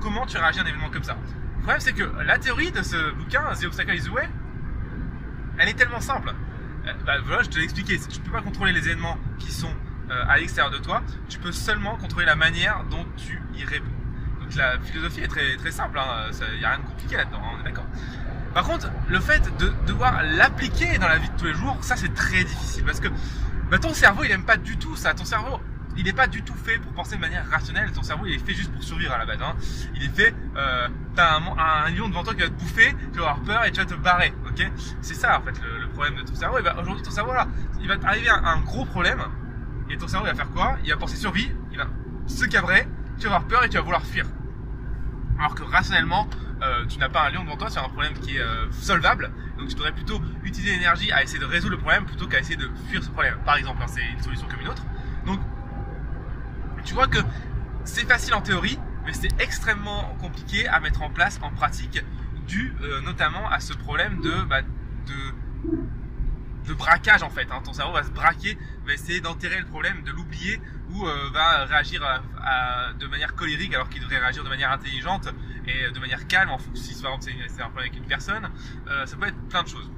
comment 0.00 0.26
tu 0.26 0.36
réagis 0.36 0.60
à 0.60 0.62
un 0.62 0.66
événement 0.66 0.90
comme 0.90 1.02
ça. 1.02 1.16
Le 1.56 1.62
problème, 1.62 1.80
c'est 1.80 1.92
que 1.92 2.04
la 2.24 2.38
théorie 2.38 2.70
de 2.72 2.82
ce 2.82 3.12
bouquin, 3.12 3.42
The 3.54 3.64
Obstacle 3.64 3.94
is 3.94 4.02
the 4.02 4.10
Way, 4.10 4.28
elle 5.58 5.68
est 5.68 5.74
tellement 5.74 6.00
simple. 6.00 6.34
Euh, 6.86 6.92
bah, 7.06 7.14
voilà, 7.24 7.42
je 7.42 7.48
te 7.48 7.56
l'ai 7.56 7.64
expliqué. 7.64 7.98
Tu 7.98 8.18
ne 8.20 8.24
peux 8.24 8.32
pas 8.32 8.42
contrôler 8.42 8.72
les 8.72 8.86
événements 8.86 9.18
qui 9.38 9.50
sont 9.52 9.72
euh, 10.10 10.24
à 10.28 10.36
l'extérieur 10.36 10.70
de 10.70 10.78
toi. 10.78 11.02
Tu 11.28 11.38
peux 11.38 11.52
seulement 11.52 11.96
contrôler 11.96 12.26
la 12.26 12.36
manière 12.36 12.84
dont 12.90 13.06
tu 13.16 13.40
y 13.56 13.64
réponds. 13.64 13.86
Donc 14.40 14.54
la 14.56 14.78
philosophie 14.80 15.20
est 15.20 15.28
très, 15.28 15.56
très 15.56 15.70
simple. 15.70 15.98
Il 15.98 16.44
hein. 16.44 16.46
n'y 16.58 16.64
a 16.64 16.70
rien 16.70 16.78
de 16.78 16.84
compliqué 16.84 17.16
là-dedans. 17.16 17.40
Hein, 17.42 17.56
on 17.56 17.60
est 17.60 17.64
d'accord. 17.64 17.86
Par 18.52 18.64
contre, 18.64 18.90
le 19.08 19.18
fait 19.18 19.42
de 19.58 19.72
devoir 19.86 20.22
l'appliquer 20.22 20.98
dans 20.98 21.08
la 21.08 21.18
vie 21.18 21.28
de 21.28 21.36
tous 21.36 21.46
les 21.46 21.54
jours, 21.54 21.76
ça 21.80 21.96
c'est 21.96 22.14
très 22.14 22.44
difficile 22.44 22.84
parce 22.84 23.00
que 23.00 23.08
bah, 23.70 23.78
ton 23.78 23.92
cerveau 23.94 24.22
il 24.22 24.30
aime 24.30 24.44
pas 24.44 24.56
du 24.56 24.76
tout 24.76 24.94
ça. 24.94 25.14
Ton 25.14 25.24
cerveau 25.24 25.60
il 25.96 26.04
n'est 26.04 26.12
pas 26.12 26.26
du 26.26 26.42
tout 26.42 26.54
fait 26.54 26.78
pour 26.78 26.92
penser 26.92 27.16
de 27.16 27.20
manière 27.20 27.48
rationnelle. 27.48 27.90
Ton 27.92 28.02
cerveau, 28.02 28.26
il 28.26 28.34
est 28.34 28.38
fait 28.38 28.54
juste 28.54 28.72
pour 28.72 28.82
survivre 28.82 29.12
à 29.12 29.18
la 29.18 29.26
base. 29.26 29.40
Hein. 29.42 29.54
Il 29.94 30.04
est 30.04 30.08
fait, 30.08 30.34
euh, 30.56 30.88
t'as 31.14 31.38
un, 31.38 31.90
lion 31.90 32.08
devant 32.08 32.24
toi 32.24 32.34
qui 32.34 32.40
va 32.40 32.48
te 32.48 32.52
bouffer, 32.52 32.94
tu 33.12 33.18
vas 33.18 33.30
avoir 33.30 33.42
peur 33.42 33.64
et 33.64 33.72
tu 33.72 33.80
vas 33.80 33.86
te 33.86 33.94
barrer. 33.94 34.32
Ok? 34.48 34.66
C'est 35.00 35.14
ça 35.14 35.38
en 35.38 35.42
fait 35.42 35.54
le, 35.62 35.88
problème 35.88 36.16
de 36.16 36.22
ton 36.22 36.34
cerveau. 36.34 36.58
Ben, 36.62 36.74
aujourd'hui, 36.80 37.02
ton 37.02 37.10
cerveau 37.10 37.32
il 37.80 37.88
va 37.88 37.94
arriver 38.04 38.28
à 38.28 38.48
un 38.48 38.60
gros 38.60 38.84
problème. 38.84 39.22
Et 39.90 39.96
ton 39.96 40.08
cerveau 40.08 40.26
il 40.26 40.30
va 40.30 40.34
faire 40.34 40.50
quoi? 40.50 40.76
Il 40.84 40.90
va 40.90 40.96
penser 40.96 41.16
survie, 41.16 41.50
il 41.70 41.78
va 41.78 41.86
se 42.26 42.44
cabrer, 42.46 42.88
tu 43.18 43.28
vas 43.28 43.36
avoir 43.36 43.48
peur 43.48 43.64
et 43.64 43.68
tu 43.68 43.76
vas 43.76 43.82
vouloir 43.82 44.02
fuir. 44.02 44.26
Alors 45.38 45.54
que 45.54 45.62
rationnellement, 45.62 46.28
euh, 46.62 46.86
tu 46.86 46.98
n'as 46.98 47.08
pas 47.08 47.26
un 47.26 47.30
lion 47.30 47.44
devant 47.44 47.56
toi, 47.56 47.68
c'est 47.68 47.80
un 47.80 47.88
problème 47.88 48.14
qui 48.14 48.36
est 48.36 48.40
euh, 48.40 48.70
solvable. 48.72 49.30
Donc 49.58 49.68
tu 49.68 49.74
devrais 49.74 49.92
plutôt 49.92 50.20
utiliser 50.42 50.74
l'énergie 50.74 51.12
à 51.12 51.22
essayer 51.22 51.38
de 51.38 51.44
résoudre 51.44 51.72
le 51.72 51.80
problème 51.80 52.04
plutôt 52.04 52.26
qu'à 52.26 52.40
essayer 52.40 52.56
de 52.56 52.68
fuir 52.88 53.02
ce 53.02 53.10
problème. 53.10 53.36
Par 53.44 53.56
exemple, 53.56 53.82
hein, 53.82 53.86
c'est 53.88 54.04
une 54.04 54.20
solution 54.22 54.46
comme 54.48 54.60
une 54.60 54.68
autre. 54.68 54.82
Donc 55.26 55.40
tu 56.84 56.94
vois 56.94 57.08
que 57.08 57.18
c'est 57.84 58.06
facile 58.06 58.34
en 58.34 58.40
théorie, 58.40 58.78
mais 59.04 59.12
c'est 59.12 59.40
extrêmement 59.40 60.16
compliqué 60.20 60.66
à 60.68 60.80
mettre 60.80 61.02
en 61.02 61.10
place 61.10 61.38
en 61.42 61.50
pratique, 61.50 62.02
dû 62.46 62.74
euh, 62.82 63.00
notamment 63.02 63.48
à 63.48 63.60
ce 63.60 63.72
problème 63.72 64.20
de, 64.20 64.32
bah, 64.44 64.62
de, 66.66 66.74
braquage 66.74 67.22
en 67.22 67.30
fait. 67.30 67.46
Hein. 67.52 67.60
Ton 67.64 67.72
cerveau 67.72 67.92
va 67.92 68.02
se 68.02 68.10
braquer, 68.10 68.58
va 68.86 68.94
essayer 68.94 69.20
d'enterrer 69.20 69.58
le 69.58 69.66
problème, 69.66 70.02
de 70.02 70.10
l'oublier, 70.10 70.60
ou 70.90 71.06
euh, 71.06 71.30
va 71.32 71.64
réagir 71.66 72.02
de 72.98 73.06
manière 73.06 73.34
colérique 73.34 73.74
alors 73.74 73.88
qu'il 73.88 74.02
devrait 74.02 74.18
réagir 74.18 74.42
de 74.44 74.48
manière 74.48 74.72
intelligente 74.72 75.28
et 75.66 75.90
de 75.90 75.98
manière 75.98 76.26
calme, 76.26 76.50
en 76.50 76.58
si 76.74 76.94
c'est 76.94 77.06
un 77.06 77.16
problème 77.16 77.78
avec 77.78 77.96
une 77.96 78.06
personne. 78.06 78.50
Euh, 78.88 79.06
ça 79.06 79.16
peut 79.16 79.26
être 79.26 79.48
plein 79.48 79.62
de 79.62 79.68
choses. 79.68 79.90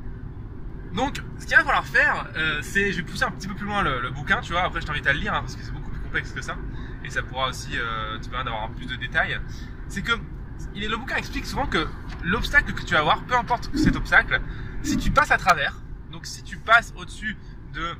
Donc, 0.92 1.22
ce 1.38 1.46
qu'il 1.46 1.56
va 1.56 1.64
falloir 1.64 1.86
faire, 1.86 2.26
c'est, 2.62 2.92
je 2.92 2.98
vais 2.98 3.02
pousser 3.02 3.24
un 3.24 3.30
petit 3.30 3.48
peu 3.48 3.54
plus 3.54 3.66
loin 3.66 3.82
le, 3.82 4.10
bouquin, 4.10 4.40
tu 4.40 4.52
vois. 4.52 4.64
Après, 4.64 4.80
je 4.80 4.86
t'invite 4.86 5.06
à 5.06 5.12
le 5.12 5.18
lire 5.18 5.34
hein, 5.34 5.40
parce 5.40 5.56
que 5.56 5.62
c'est 5.62 5.72
beaucoup 5.72 5.90
plus 5.90 6.00
complexe 6.00 6.32
que 6.32 6.40
ça 6.40 6.56
et 7.06 7.10
ça 7.10 7.22
pourra 7.22 7.48
aussi 7.48 7.70
euh, 7.78 8.18
te 8.18 8.28
permettre 8.28 8.50
d'avoir 8.50 8.70
plus 8.70 8.86
de 8.86 8.96
détails, 8.96 9.40
c'est 9.88 10.02
que 10.02 10.12
le 10.75 10.96
bouquin 10.96 11.16
explique 11.16 11.46
souvent 11.46 11.66
que 11.66 11.86
l'obstacle 12.25 12.72
que 12.72 12.82
tu 12.82 12.94
vas 12.94 13.00
avoir, 13.00 13.22
peu 13.22 13.36
importe 13.36 13.70
cet 13.76 13.96
obstacle, 13.96 14.40
si 14.82 14.96
tu 14.96 15.10
passes 15.10 15.30
à 15.30 15.38
travers, 15.38 15.80
donc 16.10 16.26
si 16.26 16.42
tu 16.42 16.56
passes 16.58 16.92
au-dessus 16.96 17.36
de 17.72 17.94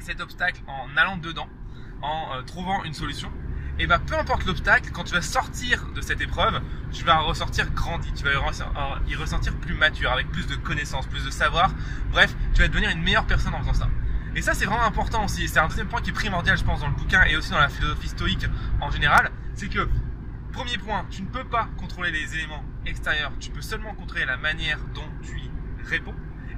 cet 0.00 0.20
obstacle 0.20 0.62
en 0.66 0.96
allant 0.96 1.18
dedans, 1.18 1.48
en 2.00 2.34
euh, 2.34 2.42
trouvant 2.42 2.82
une 2.84 2.94
solution, 2.94 3.30
et 3.78 3.84
et 3.84 3.86
bah 3.86 3.98
peu 3.98 4.14
importe 4.14 4.44
l'obstacle, 4.46 4.90
quand 4.92 5.04
tu 5.04 5.14
vas 5.14 5.22
sortir 5.22 5.86
de 5.94 6.00
cette 6.00 6.20
épreuve, 6.20 6.60
tu 6.92 7.04
vas 7.04 7.18
ressortir 7.18 7.70
grandi, 7.72 8.12
tu 8.12 8.22
vas 8.22 8.32
y 9.08 9.14
ressentir 9.16 9.54
plus 9.56 9.74
mature, 9.74 10.12
avec 10.12 10.30
plus 10.30 10.46
de 10.46 10.54
connaissances, 10.56 11.06
plus 11.06 11.24
de 11.24 11.30
savoir. 11.30 11.72
Bref, 12.10 12.34
tu 12.54 12.60
vas 12.60 12.68
devenir 12.68 12.90
une 12.90 13.02
meilleure 13.02 13.26
personne 13.26 13.54
en 13.54 13.60
faisant 13.60 13.74
ça. 13.74 13.88
Et 14.34 14.40
ça, 14.42 14.54
c'est 14.54 14.64
vraiment 14.64 14.84
important 14.84 15.24
aussi. 15.24 15.46
C'est 15.46 15.58
un 15.58 15.68
deuxième 15.68 15.88
point 15.88 16.00
qui 16.00 16.10
est 16.10 16.14
primordial, 16.14 16.56
je 16.56 16.64
pense, 16.64 16.80
dans 16.80 16.88
le 16.88 16.94
bouquin 16.94 17.22
et 17.24 17.36
aussi 17.36 17.50
dans 17.50 17.58
la 17.58 17.68
philosophie 17.68 18.08
stoïque 18.08 18.46
en 18.80 18.90
général. 18.90 19.30
C'est 19.54 19.68
que, 19.68 19.88
premier 20.52 20.78
point, 20.78 21.04
tu 21.10 21.22
ne 21.22 21.28
peux 21.28 21.44
pas 21.44 21.68
contrôler 21.76 22.10
les 22.10 22.34
éléments 22.34 22.64
extérieurs. 22.86 23.32
Tu 23.40 23.50
peux 23.50 23.60
seulement 23.60 23.94
contrôler 23.94 24.24
la 24.24 24.38
manière 24.38 24.78
dont 24.94 25.08
tu 25.22 25.38
y 25.38 25.50
réponds. 25.86 26.14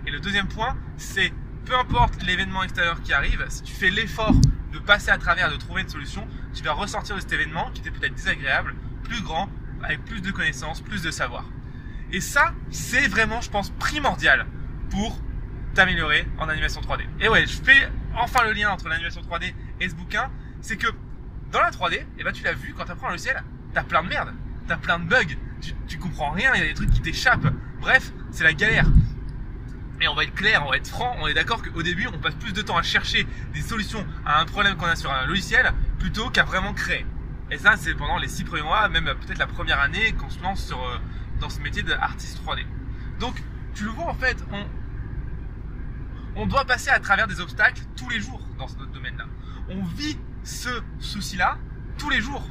Et 0.07 0.11
le 0.11 0.21
deuxième 0.21 0.47
point, 0.47 0.76
c'est 0.97 1.33
peu 1.64 1.76
importe 1.76 2.23
l'événement 2.23 2.62
extérieur 2.62 3.00
qui 3.02 3.12
arrive, 3.12 3.45
si 3.49 3.62
tu 3.62 3.73
fais 3.73 3.90
l'effort 3.90 4.35
de 4.73 4.78
passer 4.78 5.11
à 5.11 5.19
travers, 5.19 5.50
de 5.50 5.57
trouver 5.57 5.83
une 5.83 5.88
solution, 5.88 6.28
tu 6.52 6.62
vas 6.62 6.73
ressortir 6.73 7.16
de 7.16 7.21
cet 7.21 7.33
événement 7.33 7.71
qui 7.73 7.81
était 7.81 7.90
peut-être 7.90 8.14
désagréable, 8.14 8.75
plus 9.02 9.23
grand, 9.23 9.49
avec 9.83 10.04
plus 10.04 10.21
de 10.21 10.31
connaissances, 10.31 10.81
plus 10.81 11.02
de 11.02 11.11
savoir. 11.11 11.45
Et 12.12 12.21
ça, 12.21 12.52
c'est 12.71 13.09
vraiment, 13.09 13.40
je 13.40 13.50
pense, 13.50 13.71
primordial 13.71 14.47
pour 14.90 15.19
t'améliorer 15.75 16.26
en 16.38 16.49
animation 16.49 16.81
3D. 16.81 17.02
Et 17.21 17.28
ouais, 17.28 17.47
je 17.47 17.61
fais 17.62 17.88
enfin 18.16 18.45
le 18.45 18.52
lien 18.52 18.71
entre 18.71 18.88
l'animation 18.88 19.21
3D 19.21 19.52
et 19.81 19.88
ce 19.88 19.95
bouquin, 19.95 20.31
c'est 20.61 20.76
que 20.76 20.87
dans 21.50 21.61
la 21.61 21.71
3D, 21.71 21.95
et 21.95 22.07
eh 22.19 22.25
ben, 22.25 22.33
tu 22.33 22.43
l'as 22.43 22.52
vu, 22.52 22.75
quand 22.76 22.85
tu 22.85 22.93
apprends 22.93 23.09
un 23.09 23.12
logiciel, 23.12 23.43
t'as 23.73 23.83
plein 23.83 24.02
de 24.02 24.09
merde, 24.09 24.33
t'as 24.66 24.76
plein 24.76 24.99
de 24.99 25.04
bugs, 25.04 25.37
tu, 25.61 25.73
tu 25.87 25.99
comprends 25.99 26.31
rien, 26.31 26.52
il 26.54 26.61
y 26.61 26.64
a 26.64 26.66
des 26.66 26.75
trucs 26.75 26.90
qui 26.90 27.00
t'échappent. 27.00 27.52
Bref, 27.81 28.12
c'est 28.31 28.45
la 28.45 28.54
galère. 28.54 28.87
Et 30.00 30.09
on 30.09 30.14
va 30.14 30.25
être 30.25 30.35
clair, 30.35 30.64
on 30.66 30.71
va 30.71 30.76
être 30.76 30.88
franc, 30.88 31.16
on 31.21 31.28
est 31.28 31.35
d'accord 31.35 31.62
qu'au 31.62 31.83
début, 31.83 32.09
on 32.09 32.19
passe 32.19 32.35
plus 32.35 32.52
de 32.52 32.62
temps 32.62 32.76
à 32.76 32.83
chercher 32.83 33.26
des 33.52 33.61
solutions 33.62 34.04
à 34.26 34.40
un 34.40 34.45
problème 34.45 34.76
qu'on 34.76 34.87
a 34.87 34.97
sur 34.97 35.12
un 35.12 35.26
logiciel 35.26 35.73
plutôt 35.99 36.31
qu'à 36.31 36.45
vraiment 36.45 36.73
créer. 36.73 37.07
Et 37.50 37.59
ça, 37.59 37.76
c'est 37.76 37.95
pendant 37.95 38.19
les 38.19 38.28
six 38.28 38.45
premiers 38.45 38.62
mois, 38.62 38.88
même 38.88 39.04
peut-être 39.04 39.38
la 39.38 39.47
première 39.47 39.81
année 39.81 40.12
qu'on 40.12 40.31
se 40.31 40.43
lance 40.43 40.73
euh, 40.73 40.99
dans 41.40 41.49
ce 41.49 41.61
métier 41.61 41.83
d'artiste 41.83 42.40
3D. 42.45 42.64
Donc, 43.21 43.43
tu 43.75 43.85
le 43.85 43.90
vois 43.90 44.07
en 44.07 44.14
fait, 44.14 44.37
on, 44.52 44.64
on 46.37 46.47
doit 46.47 46.64
passer 46.64 46.91
à 46.91 46.99
travers 47.00 47.26
des 47.26 47.41
obstacles 47.41 47.83
tous 47.97 48.09
les 48.09 48.21
jours 48.21 48.41
dans 48.59 48.69
ce 48.69 48.75
domaine-là. 48.93 49.26
On 49.69 49.83
vit 49.83 50.19
ce 50.43 50.83
souci-là 50.99 51.59
tous 51.99 52.11
les 52.11 52.21
jours. 52.21 52.45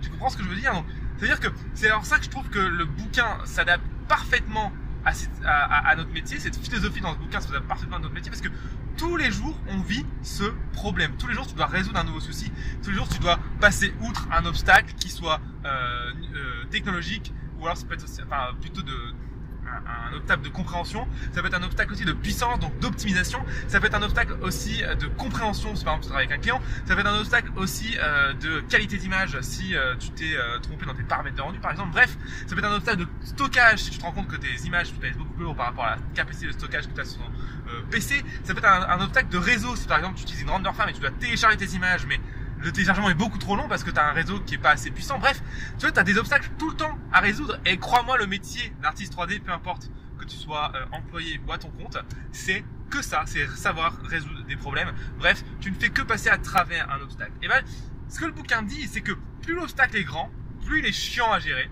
Tu 0.00 0.10
comprends 0.10 0.30
ce 0.30 0.36
que 0.36 0.44
je 0.44 0.48
veux 0.48 0.56
dire? 0.56 0.72
C'est-à-dire 1.16 1.40
que 1.40 1.48
c'est 1.74 1.86
alors 1.86 2.04
ça 2.04 2.18
que 2.18 2.24
je 2.24 2.30
trouve 2.30 2.48
que 2.48 2.58
le 2.58 2.84
bouquin 2.84 3.38
s'adapte 3.44 3.84
parfaitement 4.08 4.72
à, 5.04 5.96
notre 5.96 6.12
métier, 6.12 6.38
cette 6.38 6.56
philosophie 6.56 7.00
dans 7.00 7.14
ce 7.14 7.18
bouquin 7.18 7.40
s'adapte 7.40 7.66
parfaitement 7.66 7.96
à 7.96 8.00
notre 8.00 8.14
métier 8.14 8.30
parce 8.30 8.42
que 8.42 8.50
tous 8.96 9.16
les 9.16 9.30
jours 9.30 9.58
on 9.68 9.80
vit 9.80 10.04
ce 10.22 10.44
problème. 10.72 11.12
Tous 11.18 11.26
les 11.26 11.34
jours 11.34 11.46
tu 11.46 11.54
dois 11.54 11.66
résoudre 11.66 11.98
un 11.98 12.04
nouveau 12.04 12.20
souci. 12.20 12.52
Tous 12.82 12.90
les 12.90 12.96
jours 12.96 13.08
tu 13.08 13.18
dois 13.18 13.38
passer 13.60 13.94
outre 14.02 14.28
un 14.30 14.44
obstacle 14.44 14.94
qui 14.94 15.08
soit 15.08 15.40
euh, 15.64 16.12
euh, 16.34 16.64
technologique 16.70 17.32
ou 17.58 17.64
alors 17.64 17.76
ça 17.76 17.86
peut 17.86 17.94
être 17.94 18.04
enfin, 18.26 18.54
plutôt 18.60 18.82
de 18.82 18.94
un, 19.68 20.16
obstacle 20.16 20.42
de 20.42 20.48
compréhension, 20.48 21.06
ça 21.32 21.42
peut 21.42 21.48
être 21.48 21.58
un 21.58 21.62
obstacle 21.62 21.92
aussi 21.92 22.04
de 22.04 22.12
puissance, 22.12 22.58
donc 22.60 22.78
d'optimisation, 22.80 23.40
ça 23.66 23.80
peut 23.80 23.86
être 23.86 23.94
un 23.94 24.02
obstacle 24.02 24.34
aussi 24.42 24.82
de 25.00 25.06
compréhension 25.06 25.76
si 25.76 25.84
par 25.84 25.94
exemple 25.94 26.04
tu 26.04 26.08
travailles 26.08 26.26
avec 26.26 26.38
un 26.38 26.40
client, 26.40 26.60
ça 26.86 26.94
peut 26.94 27.00
être 27.00 27.06
un 27.08 27.18
obstacle 27.18 27.50
aussi 27.56 27.96
euh, 27.98 28.32
de 28.34 28.60
qualité 28.60 28.96
d'image 28.96 29.38
si 29.40 29.76
euh, 29.76 29.94
tu 29.96 30.10
t'es 30.10 30.36
euh, 30.36 30.58
trompé 30.58 30.86
dans 30.86 30.94
tes 30.94 31.02
paramètres 31.02 31.36
de 31.36 31.42
rendu 31.42 31.58
par 31.58 31.70
exemple, 31.70 31.90
bref, 31.92 32.16
ça 32.46 32.54
peut 32.54 32.60
être 32.60 32.70
un 32.70 32.76
obstacle 32.76 32.98
de 32.98 33.06
stockage. 33.22 33.80
Si 33.80 33.90
tu 33.90 33.98
te 33.98 34.04
rends 34.04 34.12
compte 34.12 34.28
que 34.28 34.36
tes 34.36 34.66
images 34.66 34.92
pèsent 34.94 35.16
beaucoup 35.16 35.32
plus 35.34 35.44
lourd 35.44 35.56
par 35.56 35.66
rapport 35.66 35.84
à 35.84 35.96
la 35.96 35.98
capacité 36.14 36.46
de 36.46 36.52
stockage 36.52 36.88
que 36.88 36.94
tu 36.94 37.00
as 37.00 37.04
sur 37.04 37.18
ton 37.18 37.30
PC, 37.90 38.22
ça 38.44 38.54
peut 38.54 38.60
être 38.60 38.68
un, 38.68 38.88
un, 38.88 39.04
obstacle 39.04 39.28
de 39.28 39.38
réseau. 39.38 39.76
Si 39.76 39.86
par 39.86 39.98
exemple 39.98 40.16
tu 40.16 40.22
utilises 40.22 40.42
une 40.42 40.50
render 40.50 40.70
farm 40.74 40.88
et 40.88 40.92
tu 40.92 41.00
dois 41.00 41.10
télécharger 41.10 41.56
tes 41.56 41.74
images 41.74 42.06
mais 42.06 42.20
le 42.60 42.72
téléchargement 42.72 43.10
est 43.10 43.14
beaucoup 43.14 43.38
trop 43.38 43.56
long 43.56 43.68
parce 43.68 43.84
que 43.84 43.90
tu 43.90 43.98
as 43.98 44.08
un 44.08 44.12
réseau 44.12 44.40
qui 44.40 44.54
est 44.54 44.58
pas 44.58 44.70
assez 44.70 44.90
puissant. 44.90 45.18
Bref, 45.18 45.42
tu 45.78 45.86
vois, 45.86 45.98
as 45.98 46.04
des 46.04 46.18
obstacles 46.18 46.50
tout 46.58 46.70
le 46.70 46.76
temps 46.76 46.98
à 47.12 47.20
résoudre. 47.20 47.58
Et 47.64 47.78
crois-moi, 47.78 48.18
le 48.18 48.26
métier 48.26 48.72
d'artiste 48.82 49.14
3D, 49.14 49.40
peu 49.40 49.52
importe 49.52 49.90
que 50.18 50.24
tu 50.24 50.36
sois 50.36 50.72
euh, 50.74 50.84
employé 50.92 51.40
ou 51.46 51.52
à 51.52 51.58
ton 51.58 51.70
compte, 51.70 51.98
c'est 52.32 52.64
que 52.90 53.02
ça, 53.02 53.22
c'est 53.26 53.46
savoir 53.50 53.96
résoudre 54.02 54.44
des 54.44 54.56
problèmes. 54.56 54.92
Bref, 55.18 55.44
tu 55.60 55.70
ne 55.70 55.76
fais 55.76 55.90
que 55.90 56.02
passer 56.02 56.30
à 56.30 56.38
travers 56.38 56.90
un 56.90 57.00
obstacle. 57.00 57.32
Et 57.42 57.48
ben, 57.48 57.62
ce 58.08 58.18
que 58.18 58.24
le 58.24 58.32
bouquin 58.32 58.62
dit, 58.62 58.88
c'est 58.88 59.02
que 59.02 59.12
plus 59.42 59.54
l'obstacle 59.54 59.96
est 59.96 60.04
grand, 60.04 60.30
plus 60.66 60.80
il 60.80 60.86
est 60.86 60.92
chiant 60.92 61.30
à 61.30 61.38
gérer, 61.38 61.70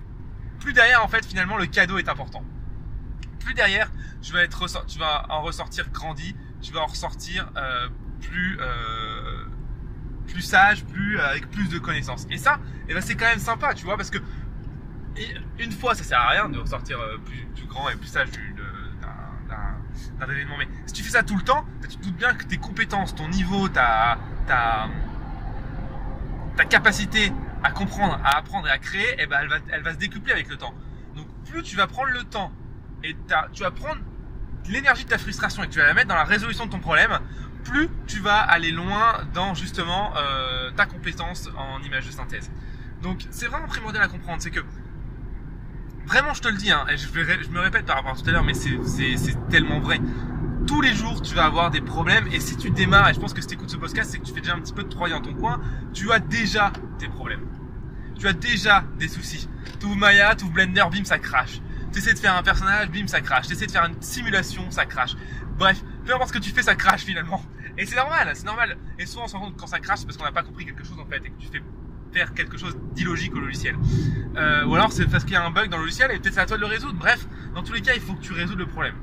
plus 0.61 0.73
derrière, 0.73 1.05
en 1.05 1.09
fait, 1.09 1.25
finalement, 1.25 1.57
le 1.57 1.67
cadeau 1.67 1.99
est 1.99 2.09
important. 2.09 2.45
Plus 3.41 3.55
derrière, 3.55 3.91
tu 4.23 4.33
vas, 4.33 4.43
être, 4.43 4.87
tu 4.87 4.99
vas 4.99 5.27
en 5.31 5.43
ressortir 5.43 5.91
grandi, 5.91 6.35
tu 6.63 6.73
vas 6.73 6.81
en 6.81 6.87
ressortir 6.87 7.51
euh, 7.57 7.89
plus... 8.21 8.59
Euh, 8.61 9.36
plus 10.27 10.43
sage, 10.43 10.85
plus 10.85 11.19
euh, 11.19 11.27
avec 11.27 11.51
plus 11.51 11.69
de 11.69 11.79
connaissances. 11.79 12.27
Et 12.31 12.39
ça, 12.39 12.59
eh 12.89 12.95
ben, 12.95 13.01
c'est 13.01 13.15
quand 13.15 13.27
même 13.27 13.39
sympa, 13.39 13.75
tu 13.75 13.85
vois, 13.85 13.97
parce 13.97 14.11
que 14.11 14.19
une 15.59 15.73
fois, 15.73 15.95
ça 15.95 16.05
sert 16.05 16.21
à 16.21 16.29
rien 16.29 16.49
de 16.49 16.59
ressortir 16.59 17.01
euh, 17.01 17.17
plus, 17.25 17.67
grand 17.67 17.89
et 17.89 17.97
plus 17.97 18.09
sage 18.09 18.29
d'un 20.19 20.27
événement. 20.31 20.57
Mais 20.59 20.69
si 20.87 20.93
tu 20.93 21.03
fais 21.03 21.11
ça 21.11 21.23
tout 21.23 21.37
le 21.37 21.43
temps, 21.43 21.65
bah, 21.81 21.89
tu 21.89 21.97
te 21.97 22.05
doutes 22.05 22.17
bien 22.17 22.35
que 22.35 22.45
tes 22.45 22.59
compétences, 22.59 23.15
ton 23.15 23.29
niveau, 23.29 23.69
ta, 23.69 24.19
ta, 24.47 24.89
ta 26.57 26.65
capacité 26.65 27.33
à 27.65 27.71
comprendre, 27.71 28.21
à 28.25 28.37
apprendre 28.37 28.69
et 28.69 28.71
à 28.71 28.79
créer, 28.79 29.17
eh 29.19 29.27
ben, 29.27 29.39
elle, 29.41 29.49
va, 29.49 29.57
elle 29.71 29.83
va 29.83 29.93
se 29.93 29.99
décupler 29.99 30.33
avec 30.33 30.49
le 30.49 30.57
temps. 30.57 30.75
Donc 31.17 31.27
plus 31.51 31.63
tu 31.63 31.77
vas 31.77 31.87
prendre 31.87 32.11
le 32.11 32.23
temps 32.25 32.53
et 33.03 33.17
tu 33.53 33.63
vas 33.63 33.71
prendre 33.71 34.01
l'énergie 34.69 35.05
de 35.05 35.11
ta 35.11 35.19
frustration 35.19 35.63
et 35.63 35.69
que 35.69 35.73
tu 35.73 35.79
vas 35.79 35.87
la 35.87 35.95
mettre 35.95 36.09
dans 36.09 36.15
la 36.15 36.25
résolution 36.25 36.67
de 36.67 36.71
ton 36.71 36.81
problème, 36.81 37.19
plus 37.71 37.89
tu 38.07 38.21
vas 38.21 38.39
aller 38.39 38.71
loin 38.71 39.19
dans 39.35 39.55
justement 39.55 40.13
euh, 40.17 40.71
ta 40.77 40.87
compétence 40.87 41.51
en 41.57 41.83
image 41.83 42.07
de 42.07 42.13
synthèse. 42.13 42.51
Donc 43.03 43.27
c'est 43.31 43.47
vraiment 43.47 43.67
primordial 43.67 44.03
à 44.03 44.09
comprendre, 44.09 44.41
c'est 44.41 44.51
que 44.51 44.61
vraiment 46.07 46.35
je 46.35 46.43
te 46.43 46.49
le 46.49 46.57
dis, 46.57 46.71
hein, 46.71 46.87
je, 46.89 47.51
me 47.51 47.61
répète 47.61 47.85
par 47.85 47.97
rapport 47.97 48.13
à 48.13 48.17
tout 48.17 48.29
à 48.29 48.33
l'heure, 48.33 48.45
mais 48.45 48.55
c'est 48.55 49.49
tellement 49.51 49.81
vrai. 49.81 50.01
Tous 50.67 50.81
les 50.81 50.95
jours, 50.95 51.23
tu 51.23 51.35
vas 51.35 51.45
avoir 51.45 51.71
des 51.71 51.81
problèmes, 51.81 52.27
et 52.33 52.41
si 52.41 52.57
tu 52.57 52.71
démarres, 52.71 53.11
et 53.11 53.15
je 53.15 53.21
pense 53.21 53.33
que 53.33 53.41
si 53.41 53.47
tu 53.47 53.55
écoutes 53.55 53.71
ce 53.71 53.77
podcast, 53.77 54.11
c'est 54.11 54.19
que 54.19 54.25
tu 54.25 54.35
fais 54.35 54.41
déjà 54.41 54.55
un 54.55 54.61
petit 54.61 54.73
peu 54.73 54.83
de 54.83 54.89
3 54.89 55.11
dans 55.11 55.21
ton 55.21 55.33
coin, 55.33 55.61
tu 55.95 56.11
as 56.11 56.19
déjà 56.19 56.73
des 56.99 57.07
problèmes. 57.07 57.47
Tu 58.19 58.27
as 58.27 58.33
déjà 58.33 58.83
des 58.99 59.07
soucis. 59.07 59.49
Ouvres 59.85 59.95
Maya, 59.95 60.35
ouvres 60.43 60.53
Blender, 60.53 60.85
bim, 60.91 61.05
ça 61.05 61.19
crache. 61.19 61.61
Tu 61.93 61.99
essaies 61.99 62.15
de 62.15 62.19
faire 62.19 62.37
un 62.37 62.43
personnage, 62.43 62.91
bim, 62.91 63.07
ça 63.07 63.21
crache. 63.21 63.47
Tu 63.47 63.53
essaies 63.53 63.67
de 63.67 63.71
faire 63.71 63.85
une 63.85 64.03
simulation, 64.03 64.69
ça 64.71 64.87
crache. 64.87 65.15
Bref, 65.57 65.81
peu 66.07 66.15
importe 66.15 66.31
ce 66.31 66.35
que 66.35 66.43
tu 66.43 66.51
fais, 66.51 66.63
ça 66.63 66.75
crache 66.75 67.03
finalement. 67.03 67.43
Et 67.77 67.85
c'est 67.85 67.97
normal, 67.97 68.31
c'est 68.35 68.47
normal. 68.47 68.79
Et 68.99 69.07
souvent 69.07 69.25
on 69.25 69.29
se 69.29 69.37
rend 69.37 69.47
compte 69.47 69.57
que 69.57 69.61
quand 69.61 69.67
ça 69.67 69.81
crache, 69.81 70.01
c'est 70.01 70.07
parce 70.07 70.17
qu'on 70.17 70.25
n'a 70.25 70.33
pas 70.33 70.43
compris 70.43 70.65
quelque 70.65 70.85
chose 70.85 70.99
en 70.99 71.07
fait 71.07 71.17
et 71.17 71.31
que 71.31 71.39
tu 71.39 71.49
fais 71.49 71.63
faire 72.13 72.33
quelque 72.33 72.57
chose 72.57 72.77
d'illogique 72.95 73.35
au 73.35 73.41
logiciel. 73.41 73.77
Euh, 74.37 74.65
ou 74.65 74.75
alors 74.75 74.93
c'est 74.93 75.07
parce 75.07 75.25
qu'il 75.25 75.35
y 75.35 75.37
a 75.37 75.45
un 75.45 75.51
bug 75.51 75.69
dans 75.69 75.77
le 75.77 75.83
logiciel 75.83 76.11
et 76.13 76.19
peut-être 76.19 76.35
c'est 76.35 76.41
à 76.41 76.47
toi 76.47 76.57
de 76.57 76.63
le 76.63 76.69
résoudre. 76.69 76.95
Bref, 76.95 77.27
dans 77.55 77.63
tous 77.63 77.73
les 77.73 77.83
cas, 77.83 77.93
il 77.95 78.01
faut 78.01 78.15
que 78.15 78.23
tu 78.23 78.33
résoudes 78.33 78.59
le 78.59 78.67
problème. 78.67 78.95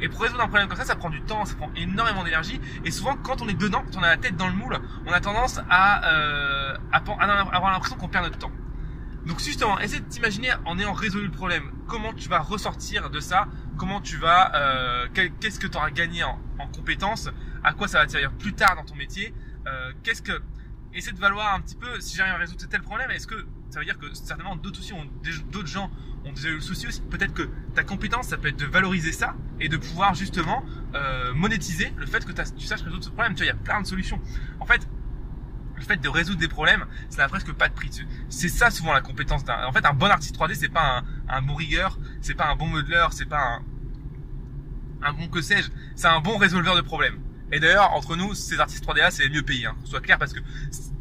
Et 0.00 0.08
pour 0.08 0.22
résoudre 0.22 0.42
un 0.42 0.48
problème 0.48 0.68
comme 0.68 0.78
ça, 0.78 0.84
ça 0.84 0.96
prend 0.96 1.10
du 1.10 1.22
temps, 1.22 1.44
ça 1.44 1.54
prend 1.54 1.70
énormément 1.76 2.24
d'énergie. 2.24 2.60
Et 2.84 2.90
souvent, 2.90 3.16
quand 3.16 3.42
on 3.42 3.48
est 3.48 3.54
dedans, 3.54 3.84
quand 3.84 4.00
on 4.00 4.02
a 4.02 4.08
la 4.08 4.16
tête 4.16 4.36
dans 4.36 4.48
le 4.48 4.54
moule, 4.54 4.78
on 5.06 5.12
a 5.12 5.20
tendance 5.20 5.60
à, 5.70 6.08
euh, 6.12 6.76
à 6.92 6.98
avoir 6.98 7.72
l'impression 7.72 7.96
qu'on 7.96 8.08
perd 8.08 8.24
notre 8.24 8.38
temps. 8.38 8.52
Donc 9.26 9.40
justement, 9.40 9.78
essaie 9.78 10.00
de 10.00 10.04
t'imaginer 10.04 10.50
en 10.64 10.78
ayant 10.78 10.92
résolu 10.92 11.26
le 11.26 11.30
problème, 11.30 11.70
comment 11.86 12.12
tu 12.12 12.28
vas 12.28 12.40
ressortir 12.40 13.10
de 13.10 13.20
ça, 13.20 13.46
comment 13.76 14.00
tu 14.00 14.16
vas, 14.16 14.54
euh, 14.54 15.08
qu'est-ce 15.40 15.58
que 15.58 15.66
tu 15.66 15.76
auras 15.76 15.90
gagné 15.90 16.24
en, 16.24 16.38
en 16.58 16.66
compétences, 16.68 17.28
à 17.62 17.72
quoi 17.72 17.88
ça 17.88 17.98
va 17.98 18.08
servir 18.08 18.32
plus 18.32 18.54
tard 18.54 18.76
dans 18.76 18.84
ton 18.84 18.94
métier, 18.94 19.34
euh, 19.66 19.92
qu'est-ce 20.02 20.22
que, 20.22 20.42
essaie 20.92 21.12
de 21.12 21.20
valoir 21.20 21.54
un 21.54 21.60
petit 21.60 21.76
peu 21.76 22.00
si 22.00 22.16
j'arrive 22.16 22.34
à 22.34 22.38
résoudre 22.38 22.66
tel 22.68 22.82
problème, 22.82 23.10
est-ce 23.10 23.26
que 23.26 23.46
ça 23.70 23.80
veut 23.80 23.84
dire 23.84 23.98
que 23.98 24.14
certainement 24.14 24.56
d'autres 24.56 24.78
aussi 24.78 24.92
ont, 24.92 25.06
d'autres 25.50 25.66
gens 25.68 25.90
ont 26.24 26.32
déjà 26.32 26.48
eu 26.48 26.54
le 26.54 26.60
souci 26.60 26.86
aussi, 26.86 27.02
peut-être 27.02 27.34
que 27.34 27.48
ta 27.74 27.82
compétence 27.82 28.28
ça 28.28 28.36
peut 28.36 28.48
être 28.48 28.58
de 28.58 28.66
valoriser 28.66 29.12
ça 29.12 29.34
et 29.60 29.68
de 29.68 29.76
pouvoir 29.76 30.14
justement 30.14 30.64
euh, 30.94 31.34
monétiser 31.34 31.92
le 31.96 32.06
fait 32.06 32.24
que 32.24 32.32
tu 32.32 32.66
saches 32.66 32.82
résoudre 32.82 33.04
ce 33.04 33.10
problème. 33.10 33.34
Tu 33.34 33.38
vois, 33.38 33.46
il 33.46 33.48
y 33.48 33.52
a 33.52 33.62
plein 33.62 33.80
de 33.80 33.86
solutions. 33.86 34.20
En 34.60 34.66
fait, 34.66 34.88
le 35.76 35.82
fait 35.82 35.96
de 35.96 36.08
résoudre 36.08 36.38
des 36.38 36.48
problèmes, 36.48 36.86
ça 37.10 37.22
n'a 37.22 37.28
presque 37.28 37.52
pas 37.52 37.68
de 37.68 37.74
prix. 37.74 37.90
C'est 38.28 38.48
ça 38.48 38.70
souvent 38.70 38.92
la 38.92 39.00
compétence 39.00 39.44
d'un. 39.44 39.64
En 39.66 39.72
fait, 39.72 39.84
un 39.84 39.92
bon 39.92 40.06
artiste 40.06 40.36
3D, 40.36 40.54
c'est 40.54 40.68
pas 40.68 40.98
un, 40.98 41.04
un 41.28 41.42
bon 41.42 41.54
rigueur, 41.54 41.98
c'est 42.20 42.34
pas 42.34 42.48
un 42.48 42.56
bon 42.56 42.66
modeler, 42.66 43.06
c'est 43.10 43.28
pas 43.28 43.40
un, 43.40 43.62
un 45.02 45.12
bon 45.12 45.28
que 45.28 45.40
sais-je, 45.42 45.68
c'est 45.94 46.06
un 46.06 46.20
bon 46.20 46.36
résolveur 46.36 46.76
de 46.76 46.80
problèmes. 46.80 47.18
Et 47.52 47.60
d'ailleurs, 47.60 47.92
entre 47.92 48.16
nous, 48.16 48.34
ces 48.34 48.58
artistes 48.58 48.84
3D 48.84 48.98
là, 48.98 49.10
c'est 49.10 49.24
les 49.24 49.28
mieux 49.28 49.42
payés, 49.42 49.66
hein, 49.66 49.76
soit 49.84 50.00
clair, 50.00 50.18
parce 50.18 50.32
que 50.32 50.40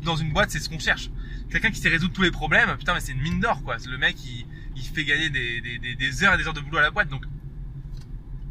dans 0.02 0.16
une 0.16 0.34
boîte, 0.34 0.52
c'est 0.52 0.60
ce 0.60 0.70
qu'on 0.70 0.80
cherche. 0.80 1.10
Quelqu'un 1.50 1.72
qui 1.72 1.80
sait 1.80 1.90
résoudre 1.90 2.14
tous 2.14 2.22
les 2.22 2.32
problèmes, 2.32 2.76
putain, 2.78 2.94
mais 2.94 3.00
c'est 3.00 3.14
une 3.14 3.22
mine 3.22 3.40
d'or, 3.40 3.64
quoi. 3.64 3.78
Le 3.88 3.98
mec, 3.98 4.18
il, 4.26 4.46
il 4.76 4.84
fait 4.84 5.06
gagner 5.06 5.30
des, 5.30 5.62
des, 5.62 5.78
des, 5.80 5.96
des, 5.96 6.24
heures 6.24 6.34
et 6.34 6.38
des 6.38 6.48
heures 6.48 6.54
de 6.54 6.60
boulot 6.62 6.80
à 6.80 6.82
la 6.82 6.92
boîte, 6.92 7.10
donc 7.10 7.24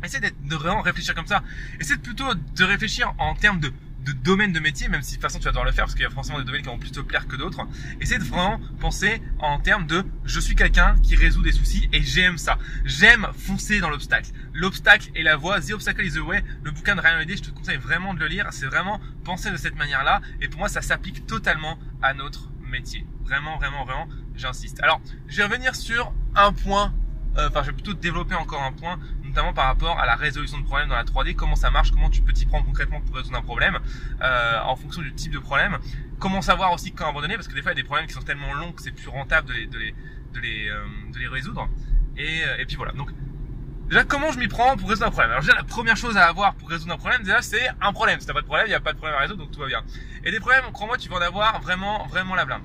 essaie 0.02 0.20
de 0.20 0.56
vraiment 0.56 0.80
réfléchir 0.80 1.14
comme 1.14 1.26
ça. 1.26 1.42
Essaie 1.78 1.96
plutôt 1.96 2.34
de 2.34 2.64
réfléchir 2.64 3.14
en 3.18 3.34
termes 3.34 3.60
de 3.60 3.72
de 4.04 4.12
domaine 4.12 4.52
de 4.52 4.60
métier, 4.60 4.88
même 4.88 5.02
si 5.02 5.12
de 5.12 5.16
toute 5.16 5.22
façon 5.22 5.38
tu 5.38 5.44
vas 5.44 5.50
devoir 5.50 5.64
le 5.64 5.72
faire 5.72 5.84
parce 5.84 5.94
qu'il 5.94 6.02
y 6.02 6.06
a 6.06 6.10
forcément 6.10 6.38
des 6.38 6.44
domaines 6.44 6.62
qui 6.62 6.68
vont 6.68 6.78
plus 6.78 6.90
te 6.90 7.00
plaire 7.00 7.26
que 7.26 7.36
d'autres. 7.36 7.66
Essaye 8.00 8.18
de 8.18 8.24
vraiment 8.24 8.60
penser 8.80 9.22
en 9.38 9.58
termes 9.58 9.86
de 9.86 10.04
je 10.24 10.40
suis 10.40 10.54
quelqu'un 10.54 10.96
qui 11.02 11.14
résout 11.14 11.42
des 11.42 11.52
soucis 11.52 11.88
et 11.92 12.02
j'aime 12.02 12.38
ça. 12.38 12.58
J'aime 12.84 13.28
foncer 13.36 13.80
dans 13.80 13.90
l'obstacle. 13.90 14.30
L'obstacle 14.54 15.10
est 15.14 15.22
la 15.22 15.36
voie. 15.36 15.60
The 15.60 15.72
Obstacle 15.72 16.04
is 16.04 16.12
the 16.12 16.18
way. 16.18 16.42
Le 16.62 16.70
bouquin 16.70 16.96
de 16.96 17.00
Ryan 17.00 17.16
Holiday, 17.16 17.36
je 17.36 17.42
te 17.42 17.50
conseille 17.50 17.78
vraiment 17.78 18.14
de 18.14 18.20
le 18.20 18.26
lire. 18.26 18.48
C'est 18.50 18.66
vraiment 18.66 19.00
penser 19.24 19.50
de 19.50 19.56
cette 19.56 19.76
manière-là. 19.76 20.20
Et 20.40 20.48
pour 20.48 20.58
moi, 20.58 20.68
ça 20.68 20.82
s'applique 20.82 21.26
totalement 21.26 21.78
à 22.02 22.14
notre 22.14 22.50
métier. 22.60 23.06
Vraiment, 23.24 23.56
vraiment, 23.56 23.84
vraiment, 23.84 24.08
j'insiste. 24.34 24.80
Alors, 24.82 25.00
je 25.28 25.36
vais 25.36 25.44
revenir 25.44 25.76
sur 25.76 26.12
un 26.34 26.52
point, 26.52 26.92
euh, 27.36 27.48
enfin, 27.48 27.62
je 27.62 27.68
vais 27.68 27.72
plutôt 27.72 27.94
développer 27.94 28.34
encore 28.34 28.62
un 28.62 28.72
point, 28.72 28.98
notamment 29.24 29.52
par 29.52 29.66
rapport 29.66 29.98
à 29.98 30.06
la 30.06 30.14
résolution 30.16 30.58
de 30.58 30.64
problèmes 30.64 30.88
dans 30.88 30.96
la 30.96 31.04
3D, 31.04 31.34
comment 31.34 31.56
ça 31.56 31.70
marche, 31.70 31.90
comment 31.90 32.10
tu 32.10 32.22
peux 32.22 32.32
t'y 32.32 32.46
prendre 32.46 32.66
concrètement 32.66 33.00
pour 33.00 33.16
résoudre 33.16 33.38
un 33.38 33.42
problème, 33.42 33.78
euh, 34.22 34.60
en 34.64 34.76
fonction 34.76 35.02
du 35.02 35.12
type 35.14 35.32
de 35.32 35.38
problème. 35.38 35.78
Comment 36.18 36.42
savoir 36.42 36.72
aussi 36.72 36.92
quand 36.92 37.08
abandonner, 37.08 37.34
parce 37.34 37.48
que 37.48 37.54
des 37.54 37.62
fois, 37.62 37.72
il 37.72 37.76
y 37.76 37.80
a 37.80 37.82
des 37.82 37.86
problèmes 37.86 38.06
qui 38.06 38.14
sont 38.14 38.20
tellement 38.20 38.52
longs 38.54 38.72
que 38.72 38.82
c'est 38.82 38.92
plus 38.92 39.08
rentable 39.08 39.48
de 39.48 39.54
les, 39.54 39.66
de 39.66 39.78
les, 39.78 39.94
de 40.34 40.40
les, 40.40 40.68
euh, 40.68 40.84
de 41.12 41.18
les 41.18 41.28
résoudre. 41.28 41.68
Et, 42.16 42.42
et 42.58 42.66
puis 42.66 42.76
voilà. 42.76 42.92
Donc, 42.92 43.10
Déjà, 43.88 44.04
comment 44.04 44.32
je 44.32 44.38
m'y 44.38 44.48
prends 44.48 44.74
pour 44.78 44.88
résoudre 44.88 45.08
un 45.08 45.10
problème? 45.10 45.32
Alors 45.32 45.42
déjà, 45.42 45.54
la 45.54 45.64
première 45.64 45.98
chose 45.98 46.16
à 46.16 46.26
avoir 46.26 46.54
pour 46.54 46.70
résoudre 46.70 46.94
un 46.94 46.96
problème, 46.96 47.22
déjà, 47.24 47.42
c'est 47.42 47.68
un 47.78 47.92
problème. 47.92 48.20
Si 48.20 48.26
t'as 48.26 48.32
pas 48.32 48.40
de 48.40 48.46
problème, 48.46 48.66
il 48.66 48.70
n'y 48.70 48.74
a 48.74 48.80
pas 48.80 48.94
de 48.94 48.96
problème 48.96 49.18
à 49.18 49.20
résoudre, 49.20 49.42
donc 49.42 49.50
tout 49.52 49.60
va 49.60 49.66
bien. 49.66 49.82
Et 50.24 50.30
des 50.30 50.40
problèmes, 50.40 50.64
crois-moi, 50.72 50.96
tu 50.96 51.10
vas 51.10 51.16
en 51.16 51.20
avoir 51.20 51.60
vraiment, 51.60 52.06
vraiment 52.06 52.34
la 52.34 52.46
blinde. 52.46 52.62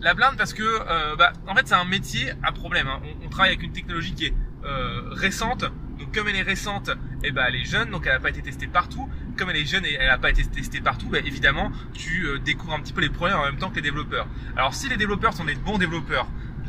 La 0.00 0.14
blinde 0.14 0.36
parce 0.38 0.54
que, 0.54 0.62
euh, 0.62 1.14
bah, 1.16 1.32
en 1.46 1.54
fait, 1.54 1.68
c'est 1.68 1.74
un 1.74 1.84
métier 1.84 2.32
à 2.42 2.52
problème. 2.52 2.86
Hein. 2.88 3.00
On, 3.04 3.26
on, 3.26 3.28
travaille 3.28 3.50
avec 3.50 3.62
une 3.62 3.72
technologie 3.72 4.14
qui 4.14 4.26
est 4.26 4.34
euh, 4.64 5.02
récente. 5.10 5.64
Donc, 5.98 6.14
comme 6.14 6.28
elle 6.28 6.36
est 6.36 6.42
récente, 6.42 6.90
eh 7.22 7.30
ben, 7.30 7.44
elle 7.48 7.56
est 7.56 7.66
jeune, 7.66 7.90
donc 7.90 8.06
elle 8.06 8.14
n'a 8.14 8.20
pas 8.20 8.30
été 8.30 8.40
testée 8.40 8.66
partout. 8.66 9.10
Comme 9.36 9.50
elle 9.50 9.56
est 9.56 9.66
jeune 9.66 9.84
et 9.84 9.94
elle 10.00 10.08
n'a 10.08 10.16
pas 10.16 10.30
été 10.30 10.42
testée 10.44 10.80
partout, 10.80 11.08
bah, 11.10 11.18
évidemment, 11.18 11.70
tu 11.92 12.24
euh, 12.24 12.38
découvres 12.38 12.72
un 12.72 12.80
petit 12.80 12.94
peu 12.94 13.02
les 13.02 13.10
problèmes 13.10 13.38
en 13.38 13.44
même 13.44 13.58
temps 13.58 13.68
que 13.68 13.76
les 13.76 13.82
développeurs. 13.82 14.26
Alors, 14.56 14.74
si 14.74 14.88
les 14.88 14.96
développeurs 14.96 15.34
sont 15.34 15.44
des 15.44 15.54
bons 15.54 15.76
développeurs, 15.76 16.26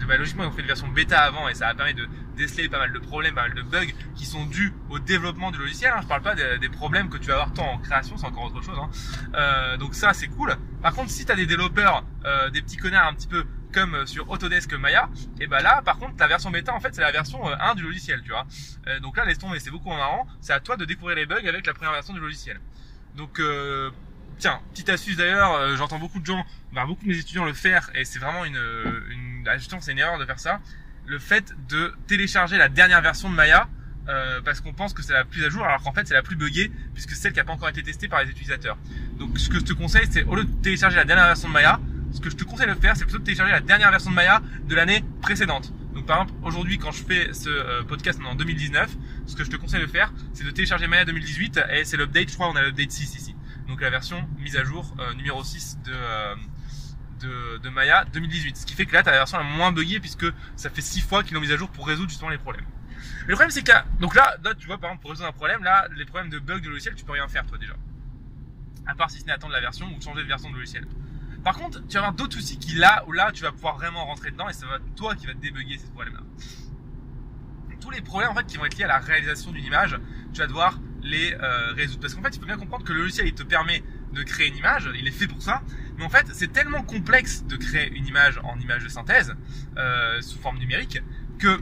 bah, 0.08 0.18
logiquement, 0.18 0.44
ils 0.44 0.48
ont 0.48 0.52
fait 0.52 0.62
une 0.62 0.68
version 0.68 0.88
bêta 0.90 1.20
avant 1.20 1.48
et 1.48 1.54
ça 1.54 1.70
a 1.70 1.74
permis 1.74 1.94
de 1.94 2.08
déceler 2.36 2.68
pas 2.68 2.80
mal 2.80 2.92
de 2.92 3.00
problèmes, 3.00 3.36
pas 3.36 3.44
mal 3.44 3.54
de 3.54 3.62
bugs 3.62 3.94
qui 4.16 4.26
sont 4.26 4.46
dus 4.46 4.74
au 4.90 5.00
développement 5.00 5.52
du 5.52 5.60
logiciel. 5.60 5.94
Hein. 5.96 6.00
Je 6.02 6.08
parle 6.08 6.22
pas 6.22 6.36
des, 6.36 6.58
des, 6.60 6.70
problèmes 6.70 7.10
que 7.10 7.18
tu 7.18 7.28
vas 7.28 7.34
avoir 7.36 7.54
tant 7.54 7.72
en 7.74 7.78
création, 7.78 8.18
c'est 8.18 8.26
encore 8.26 8.46
autre 8.46 8.62
chose. 8.62 8.78
Hein. 8.78 8.90
Euh, 9.36 9.78
donc 9.78 9.96
ça, 9.96 10.14
c'est 10.14 10.28
cool. 10.28 10.56
Par 10.82 10.94
contre, 10.94 11.12
si 11.12 11.26
tu 11.26 11.32
as 11.32 11.36
des 11.36 11.46
développeurs, 11.46 12.04
euh, 12.26 12.50
des 12.50 12.62
petits 12.62 12.78
connards 12.78 13.08
un 13.08 13.14
petit 13.14 13.28
peu 13.28 13.46
comme 13.72 14.06
sur 14.06 14.30
Autodesk 14.30 14.74
Maya, 14.74 15.10
et 15.40 15.48
bah 15.48 15.62
là, 15.62 15.82
par 15.84 15.98
contre, 15.98 16.16
ta 16.18 16.28
version 16.28 16.52
bêta, 16.52 16.74
en 16.74 16.80
fait, 16.80 16.94
c'est 16.94 17.02
la 17.02 17.12
version 17.12 17.48
1 17.48 17.52
euh, 17.54 17.74
du 17.76 17.84
logiciel, 17.84 18.22
tu 18.24 18.32
vois. 18.32 18.46
Euh, 18.88 19.00
donc 19.00 19.18
là, 19.18 19.26
laisse 19.26 19.38
tomber, 19.38 19.60
c'est 19.60 19.72
beaucoup 19.72 19.90
marrant. 19.90 20.28
C'est 20.42 20.54
à 20.54 20.60
toi 20.60 20.76
de 20.76 20.86
découvrir 20.86 21.16
les 21.16 21.26
bugs 21.26 21.48
avec 21.48 21.66
la 21.66 21.74
première 21.74 21.94
version 21.94 22.14
du 22.14 22.20
logiciel. 22.20 22.60
Donc 23.16 23.40
euh, 23.40 23.92
Tiens, 24.42 24.60
petite 24.72 24.90
astuce 24.90 25.18
d'ailleurs, 25.18 25.54
euh, 25.54 25.76
j'entends 25.76 26.00
beaucoup 26.00 26.20
de 26.20 26.26
gens, 26.26 26.44
bah, 26.74 26.86
beaucoup 26.88 27.04
de 27.04 27.10
mes 27.10 27.20
étudiants 27.20 27.46
le 27.46 27.54
faire, 27.54 27.92
et 27.94 28.06
c'est 28.06 28.18
vraiment 28.18 28.44
une, 28.44 28.60
une 29.12 29.44
bah, 29.44 29.56
justement 29.58 29.82
c'est 29.82 29.92
une 29.92 30.00
erreur 30.00 30.18
de 30.18 30.26
faire 30.26 30.40
ça. 30.40 30.60
Le 31.06 31.20
fait 31.20 31.54
de 31.70 31.94
télécharger 32.08 32.58
la 32.58 32.68
dernière 32.68 33.04
version 33.04 33.30
de 33.30 33.36
Maya, 33.36 33.68
euh, 34.10 34.41
parce 34.43 34.62
qu'on 34.62 34.74
pense 34.74 34.93
que 34.93 35.01
c'est 35.01 35.13
la 35.13 35.25
plus 35.25 35.43
à 35.46 35.50
jour, 35.50 35.63
alors 35.63 35.81
qu'en 35.81 35.93
fait 35.93 36.08
c'est 36.08 36.13
la 36.13 36.24
plus 36.24 36.36
buggée, 36.36 36.72
puisque 36.93 37.12
c'est 37.12 37.24
celle 37.24 37.31
qui 37.34 37.39
n'a 37.39 37.46
pas 37.46 37.53
encore 37.53 37.70
été 37.70 37.84
testée 37.84 38.08
par 38.08 38.24
les 38.24 38.29
utilisateurs. 38.29 38.77
Donc 39.20 39.38
ce 39.38 39.50
que 39.50 39.60
je 39.60 39.63
te 39.65 39.74
conseille, 39.74 40.08
c'est 40.10 40.24
au 40.24 40.36
lieu 40.36 40.43
de 40.43 40.62
télécharger 40.62 40.98
la 40.98 41.05
dernière 41.05 41.27
version 41.27 41.48
de 41.48 41.53
Maya, 41.53 41.79
ce 42.12 42.20
que 42.20 42.29
je 42.29 42.36
te 42.36 42.43
conseille 42.43 42.67
de 42.67 42.75
faire, 42.75 42.96
c'est 42.98 43.05
plutôt 43.05 43.20
de 43.20 43.24
télécharger 43.24 43.53
la 43.53 43.62
dernière 43.62 43.91
version 43.91 44.10
de 44.10 44.15
Maya 44.15 44.41
de 44.67 44.75
l'année 44.75 45.03
précédente. 45.22 45.74
Donc 45.93 46.05
par 46.05 46.22
exemple, 46.22 46.39
aujourd'hui, 46.43 46.77
quand 46.77 46.91
je 46.91 47.03
fais 47.03 47.34
ce 47.34 47.50
euh, 47.50 47.84
podcast 47.84 48.20
en 48.25 48.36
2019, 48.36 48.89
ce 49.27 49.36
que 49.36 49.43
je 49.43 49.50
te 49.50 49.55
conseille 49.55 49.81
de 49.81 49.88
faire, 49.88 50.13
c'est 50.34 50.43
de 50.43 50.51
télécharger 50.51 50.88
Maya 50.88 51.05
2018, 51.05 51.62
et 51.74 51.86
c'est 51.86 51.98
l'update, 51.98 52.29
je 52.29 52.36
crois, 52.36 52.50
on 52.50 52.55
a 52.55 52.63
l'update 52.63 52.91
6 52.91 53.15
ici 53.15 53.36
donc 53.72 53.81
la 53.81 53.89
version 53.89 54.27
mise 54.38 54.58
à 54.58 54.63
jour 54.63 54.93
euh, 55.00 55.13
numéro 55.13 55.43
6 55.43 55.79
de, 55.86 55.91
euh, 55.93 56.36
de, 57.22 57.58
de, 57.60 57.70
Maya 57.70 58.05
2018. 58.13 58.58
Ce 58.58 58.65
qui 58.65 58.74
fait 58.74 58.86
que 58.86 58.93
là, 58.93 59.01
tu 59.01 59.10
as 59.10 59.13
la 59.13 59.20
version 59.20 59.38
la 59.38 59.43
moins 59.43 59.72
buggée 59.72 60.00
puisque 60.00 60.25
ça 60.55 60.70
fait 60.70 60.81
6 60.81 61.01
fois 61.01 61.24
qu'ils 61.24 61.36
l'ont 61.36 61.41
mise 61.41 61.51
à 61.53 61.58
jour 61.58 61.70
pour 61.70 61.88
résoudre 61.88 62.10
justement 62.10 62.29
les 62.29 62.38
problèmes. 62.38 62.65
Le 63.27 63.34
problème, 63.34 63.51
c'est 63.51 63.63
que 63.63 63.72
donc 64.00 64.15
là, 64.15 64.38
tu 64.58 64.67
vois, 64.67 64.77
par 64.77 64.89
exemple, 64.89 65.01
pour 65.01 65.12
résoudre 65.12 65.29
un 65.29 65.34
problème, 65.34 65.63
là, 65.63 65.88
les 65.96 66.05
problèmes 66.05 66.29
de 66.29 66.39
bug 66.39 66.63
de 66.63 66.70
logiciel, 66.70 66.96
tu 66.96 67.05
peux 67.05 67.13
rien 67.13 67.27
faire, 67.27 67.46
toi, 67.46 67.58
déjà. 67.58 67.74
À 68.86 68.96
part 68.96 69.10
si 69.10 69.20
ce 69.20 69.25
n'est 69.25 69.31
attendre 69.31 69.53
la 69.53 69.62
version 69.62 69.88
ou 69.88 70.01
changer 70.01 70.24
de 70.24 70.27
version 70.27 70.50
de 70.50 70.55
logiciel. 70.55 70.88
Par 71.43 71.58
contre, 71.58 71.86
tu 71.88 71.93
vas 71.93 72.00
avoir 72.00 72.13
d'autres 72.13 72.36
soucis 72.36 72.58
qui, 72.58 72.75
là, 72.75 73.03
où 73.08 73.12
là, 73.12 73.31
tu 73.31 73.43
vas 73.43 73.51
pouvoir 73.51 73.77
vraiment 73.77 74.05
rentrer 74.05 74.31
dedans 74.31 74.50
et 74.50 74.53
ça 74.53 74.67
va 74.67 74.77
toi 74.96 75.15
qui 75.15 75.25
va 75.25 75.34
te 75.34 75.39
débugger 75.39 75.77
ces 75.77 75.88
problèmes-là. 75.88 76.22
Tous 77.80 77.89
les 77.89 78.02
problèmes, 78.02 78.30
en 78.30 78.36
fait, 78.36 78.45
qui 78.45 78.58
vont 78.58 78.65
être 78.65 78.78
liés 78.78 78.84
à 78.84 78.88
la 78.88 78.99
réalisation 78.99 79.52
d'une 79.52 79.65
image, 79.65 79.99
tu 80.34 80.39
vas 80.39 80.47
devoir 80.47 80.80
les 81.02 81.34
euh, 81.34 81.73
résoudre. 81.73 82.02
Parce 82.02 82.13
qu'en 82.13 82.21
fait, 82.21 82.36
il 82.36 82.39
faut 82.39 82.45
bien 82.45 82.58
comprendre 82.58 82.86
que 82.86 82.93
le 82.93 82.99
logiciel, 82.99 83.28
il 83.28 83.34
te 83.34 83.43
permet 83.43 83.84
de 84.13 84.23
créer 84.23 84.49
une 84.49 84.58
image, 84.58 84.89
il 84.93 85.08
est 85.08 85.12
fait 85.12 85.28
pour 85.28 85.41
ça, 85.41 85.62
mais 85.97 86.04
en 86.04 86.10
fait, 86.10 86.28
c'est 86.34 86.52
tellement 86.52 86.84
complexe 86.84 87.43
de 87.45 87.56
créer 87.56 87.91
une 87.91 88.06
image 88.06 88.39
en 88.43 88.60
image 88.60 88.84
de 88.84 88.89
synthèse, 88.89 89.36
euh, 89.78 90.21
sous 90.21 90.38
forme 90.38 90.58
numérique, 90.60 91.02
que 91.39 91.60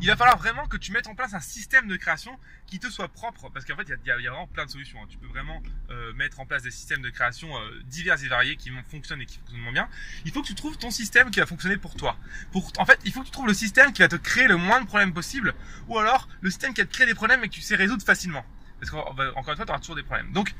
il 0.00 0.06
va 0.06 0.16
falloir 0.16 0.38
vraiment 0.38 0.66
que 0.66 0.76
tu 0.76 0.92
mettes 0.92 1.08
en 1.08 1.14
place 1.14 1.34
un 1.34 1.40
système 1.40 1.88
de 1.88 1.96
création 1.96 2.38
qui 2.66 2.78
te 2.78 2.88
soit 2.88 3.08
propre, 3.08 3.50
parce 3.50 3.64
qu'en 3.64 3.76
fait, 3.76 3.88
il 3.88 4.06
y, 4.06 4.10
a 4.10 4.14
vraiment 4.14 4.46
plein 4.46 4.66
de 4.66 4.70
solutions. 4.70 4.98
Hein. 5.02 5.06
Tu 5.08 5.18
peux 5.18 5.26
vraiment 5.26 5.60
euh, 5.90 6.12
mettre 6.14 6.38
en 6.40 6.46
place 6.46 6.62
des 6.62 6.70
systèmes 6.70 7.02
de 7.02 7.10
création 7.10 7.48
euh, 7.56 7.82
divers 7.86 8.22
et 8.22 8.28
variés 8.28 8.56
qui 8.56 8.70
fonctionnent 8.90 9.20
et 9.20 9.26
qui 9.26 9.38
fonctionnent 9.38 9.72
bien. 9.72 9.88
Il 10.24 10.32
faut 10.32 10.42
que 10.42 10.46
tu 10.46 10.54
trouves 10.54 10.78
ton 10.78 10.90
système 10.90 11.30
qui 11.30 11.40
va 11.40 11.46
fonctionner 11.46 11.76
pour 11.76 11.96
toi. 11.96 12.16
Pour, 12.52 12.70
en 12.78 12.84
fait, 12.84 13.00
il 13.04 13.12
faut 13.12 13.20
que 13.20 13.26
tu 13.26 13.32
trouves 13.32 13.46
le 13.46 13.54
système 13.54 13.92
qui 13.92 14.02
va 14.02 14.08
te 14.08 14.16
créer 14.16 14.46
le 14.46 14.56
moins 14.56 14.80
de 14.80 14.86
problèmes 14.86 15.12
possible, 15.12 15.54
ou 15.88 15.98
alors 15.98 16.28
le 16.40 16.50
système 16.50 16.74
qui 16.74 16.80
va 16.80 16.86
te 16.86 16.92
créer 16.92 17.06
des 17.06 17.14
problèmes 17.14 17.42
et 17.42 17.48
que 17.48 17.54
tu 17.54 17.62
sais 17.62 17.76
résoudre 17.76 18.04
facilement. 18.04 18.44
Parce 18.78 18.90
qu'encore 18.90 19.34
une 19.36 19.56
fois, 19.56 19.66
tu 19.66 19.70
auras 19.70 19.80
toujours 19.80 19.96
des 19.96 20.04
problèmes. 20.04 20.32
Donc, 20.32 20.54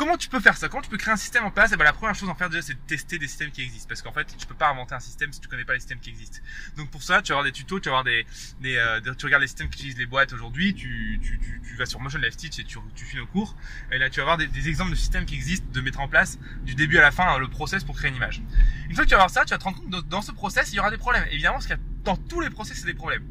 Comment 0.00 0.16
tu 0.16 0.30
peux 0.30 0.40
faire 0.40 0.56
ça? 0.56 0.70
Comment 0.70 0.80
tu 0.80 0.88
peux 0.88 0.96
créer 0.96 1.12
un 1.12 1.18
système 1.18 1.44
en 1.44 1.50
place? 1.50 1.72
Et 1.72 1.74
eh 1.74 1.76
ben, 1.76 1.84
la 1.84 1.92
première 1.92 2.14
chose 2.14 2.30
à 2.30 2.34
faire 2.34 2.48
déjà, 2.48 2.62
c'est 2.62 2.72
de 2.72 2.78
tester 2.86 3.18
des 3.18 3.28
systèmes 3.28 3.50
qui 3.50 3.60
existent. 3.60 3.86
Parce 3.86 4.00
qu'en 4.00 4.12
fait, 4.12 4.34
tu 4.34 4.46
peux 4.46 4.54
pas 4.54 4.70
inventer 4.70 4.94
un 4.94 4.98
système 4.98 5.30
si 5.30 5.40
tu 5.40 5.46
connais 5.46 5.66
pas 5.66 5.74
les 5.74 5.80
systèmes 5.80 6.00
qui 6.00 6.08
existent. 6.08 6.38
Donc 6.78 6.88
pour 6.88 7.02
ça, 7.02 7.20
tu 7.20 7.32
vas 7.32 7.34
avoir 7.34 7.44
des 7.44 7.52
tutos, 7.52 7.80
tu 7.80 7.90
vas 7.90 7.98
avoir 7.98 8.04
des, 8.04 8.24
euh, 8.64 9.14
tu 9.18 9.26
regardes 9.26 9.42
les 9.42 9.46
systèmes 9.46 9.68
qui 9.68 9.76
utilisent 9.80 9.98
les 9.98 10.06
boîtes 10.06 10.32
aujourd'hui, 10.32 10.72
tu, 10.72 11.20
tu, 11.22 11.38
tu, 11.38 11.76
vas 11.76 11.84
sur 11.84 12.00
Motion 12.00 12.18
Stitch 12.30 12.58
et 12.60 12.64
tu, 12.64 12.78
tu 12.94 13.04
finis 13.04 13.20
au 13.20 13.26
cours. 13.26 13.54
Et 13.92 13.98
là, 13.98 14.08
tu 14.08 14.20
vas 14.20 14.22
avoir 14.22 14.38
des, 14.38 14.46
des, 14.46 14.68
exemples 14.70 14.92
de 14.92 14.96
systèmes 14.96 15.26
qui 15.26 15.34
existent, 15.34 15.66
de 15.70 15.80
mettre 15.82 16.00
en 16.00 16.08
place 16.08 16.38
du 16.64 16.74
début 16.74 16.96
à 16.96 17.02
la 17.02 17.10
fin 17.10 17.26
hein, 17.26 17.38
le 17.38 17.48
process 17.48 17.84
pour 17.84 17.94
créer 17.94 18.08
une 18.08 18.16
image. 18.16 18.40
Une 18.88 18.94
fois 18.94 19.04
que 19.04 19.10
tu 19.10 19.14
vas 19.14 19.24
avoir 19.24 19.30
ça, 19.30 19.44
tu 19.44 19.50
vas 19.50 19.58
te 19.58 19.64
rendre 19.64 19.82
compte 19.82 19.90
que 19.90 20.08
dans 20.08 20.22
ce 20.22 20.32
process, 20.32 20.72
il 20.72 20.76
y 20.76 20.80
aura 20.80 20.90
des 20.90 20.96
problèmes. 20.96 21.26
Évidemment, 21.30 21.56
parce 21.56 21.66
qu'il 21.66 21.76
y 21.76 21.78
a 21.78 21.82
dans 22.04 22.16
tous 22.16 22.40
les 22.40 22.48
process, 22.48 22.78
c'est 22.78 22.86
des 22.86 22.94
problèmes. 22.94 23.26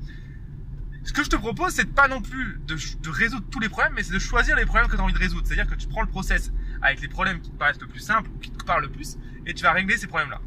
Ce 1.04 1.14
que 1.14 1.24
je 1.24 1.30
te 1.30 1.36
propose, 1.36 1.74
c'est 1.74 1.94
pas 1.94 2.08
non 2.08 2.22
plus 2.22 2.60
de, 2.68 2.76
de, 2.76 3.10
résoudre 3.10 3.46
tous 3.50 3.60
les 3.60 3.70
problèmes, 3.70 3.94
mais 3.96 4.04
c'est 4.04 4.14
de 4.14 4.20
choisir 4.20 4.56
les 4.56 4.66
problèmes 4.66 4.88
que 4.90 4.96
tu 4.96 5.02
as 5.02 5.04
envie 5.04 5.14
de 5.14 5.20
résoudre. 5.20 5.48
C'est-à-dire 5.48 5.68
que 5.68 5.76
tu 5.76 5.88
prends 5.88 6.02
le 6.02 6.08
process 6.08 6.52
avec 6.82 7.02
les 7.02 7.08
problèmes 7.08 7.42
qui 7.42 7.50
te 7.50 7.56
paraissent 7.56 7.82
le 7.82 7.88
plus 7.88 8.02
simples 8.02 8.30
ou 8.36 8.40
qui 8.40 8.52
te 8.52 8.64
parlent 8.64 8.84
le 8.84 8.90
plus, 8.90 9.18
et 9.46 9.54
tu 9.54 9.64
vas 9.64 9.72
régler 9.72 9.98
ces 9.98 10.08
problèmes-là. 10.08 10.42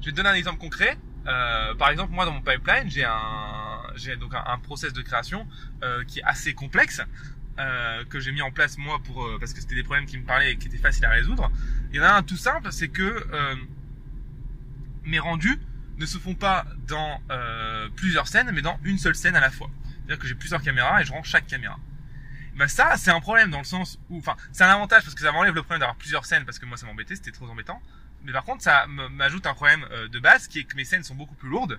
Je 0.00 0.06
vais 0.06 0.12
te 0.12 0.16
donner 0.16 0.28
un 0.28 0.34
exemple 0.34 0.58
concret. 0.58 0.96
Euh, 1.26 1.74
par 1.74 1.90
exemple, 1.90 2.12
moi 2.12 2.24
dans 2.24 2.32
mon 2.32 2.40
pipeline, 2.40 2.88
j'ai 2.88 3.04
un, 3.04 3.82
j'ai 3.94 4.16
donc 4.16 4.32
un, 4.34 4.58
process 4.58 4.92
de 4.92 5.02
création 5.02 5.46
euh, 5.82 6.04
qui 6.04 6.20
est 6.20 6.24
assez 6.24 6.54
complexe. 6.54 7.02
Euh, 7.60 8.04
que 8.08 8.20
j'ai 8.20 8.32
mis 8.32 8.40
en 8.40 8.50
place 8.50 8.78
moi 8.78 9.00
pour 9.04 9.26
euh, 9.26 9.36
parce 9.38 9.52
que 9.52 9.60
c'était 9.60 9.74
des 9.74 9.82
problèmes 9.82 10.06
qui 10.06 10.16
me 10.16 10.24
parlaient 10.24 10.52
et 10.52 10.56
qui 10.56 10.68
étaient 10.68 10.78
faciles 10.78 11.04
à 11.04 11.10
résoudre. 11.10 11.50
Il 11.90 11.96
y 11.96 12.00
en 12.00 12.04
a 12.04 12.12
un 12.12 12.22
tout 12.22 12.36
simple, 12.36 12.68
c'est 12.70 12.88
que 12.88 13.02
euh, 13.02 13.54
mes 15.04 15.18
rendus 15.18 15.58
ne 16.00 16.06
se 16.06 16.18
font 16.18 16.34
pas 16.34 16.64
dans 16.88 17.20
euh, 17.30 17.88
plusieurs 17.94 18.26
scènes, 18.26 18.50
mais 18.52 18.62
dans 18.62 18.80
une 18.84 18.98
seule 18.98 19.14
scène 19.14 19.36
à 19.36 19.40
la 19.40 19.50
fois. 19.50 19.70
C'est-à-dire 19.84 20.18
que 20.18 20.26
j'ai 20.26 20.34
plusieurs 20.34 20.62
caméras 20.62 21.02
et 21.02 21.04
je 21.04 21.12
rends 21.12 21.22
chaque 21.22 21.46
caméra. 21.46 21.78
Bah 22.56 22.68
ça, 22.68 22.96
c'est 22.96 23.10
un 23.10 23.20
problème 23.20 23.50
dans 23.50 23.58
le 23.58 23.64
sens 23.64 23.98
où, 24.08 24.18
enfin, 24.18 24.36
c'est 24.50 24.64
un 24.64 24.68
avantage 24.68 25.04
parce 25.04 25.14
que 25.14 25.20
ça 25.20 25.30
m'enlève 25.30 25.54
le 25.54 25.62
problème 25.62 25.80
d'avoir 25.80 25.96
plusieurs 25.96 26.24
scènes 26.24 26.44
parce 26.44 26.58
que 26.58 26.66
moi 26.66 26.76
ça 26.76 26.86
m'embêtait, 26.86 27.14
c'était 27.14 27.30
trop 27.30 27.46
embêtant. 27.48 27.80
Mais 28.24 28.32
par 28.32 28.44
contre, 28.44 28.62
ça 28.62 28.86
m'ajoute 28.86 29.46
un 29.46 29.54
problème 29.54 29.84
euh, 29.92 30.08
de 30.08 30.18
base 30.18 30.46
qui 30.48 30.58
est 30.58 30.64
que 30.64 30.76
mes 30.76 30.84
scènes 30.84 31.04
sont 31.04 31.14
beaucoup 31.14 31.34
plus 31.34 31.48
lourdes 31.48 31.78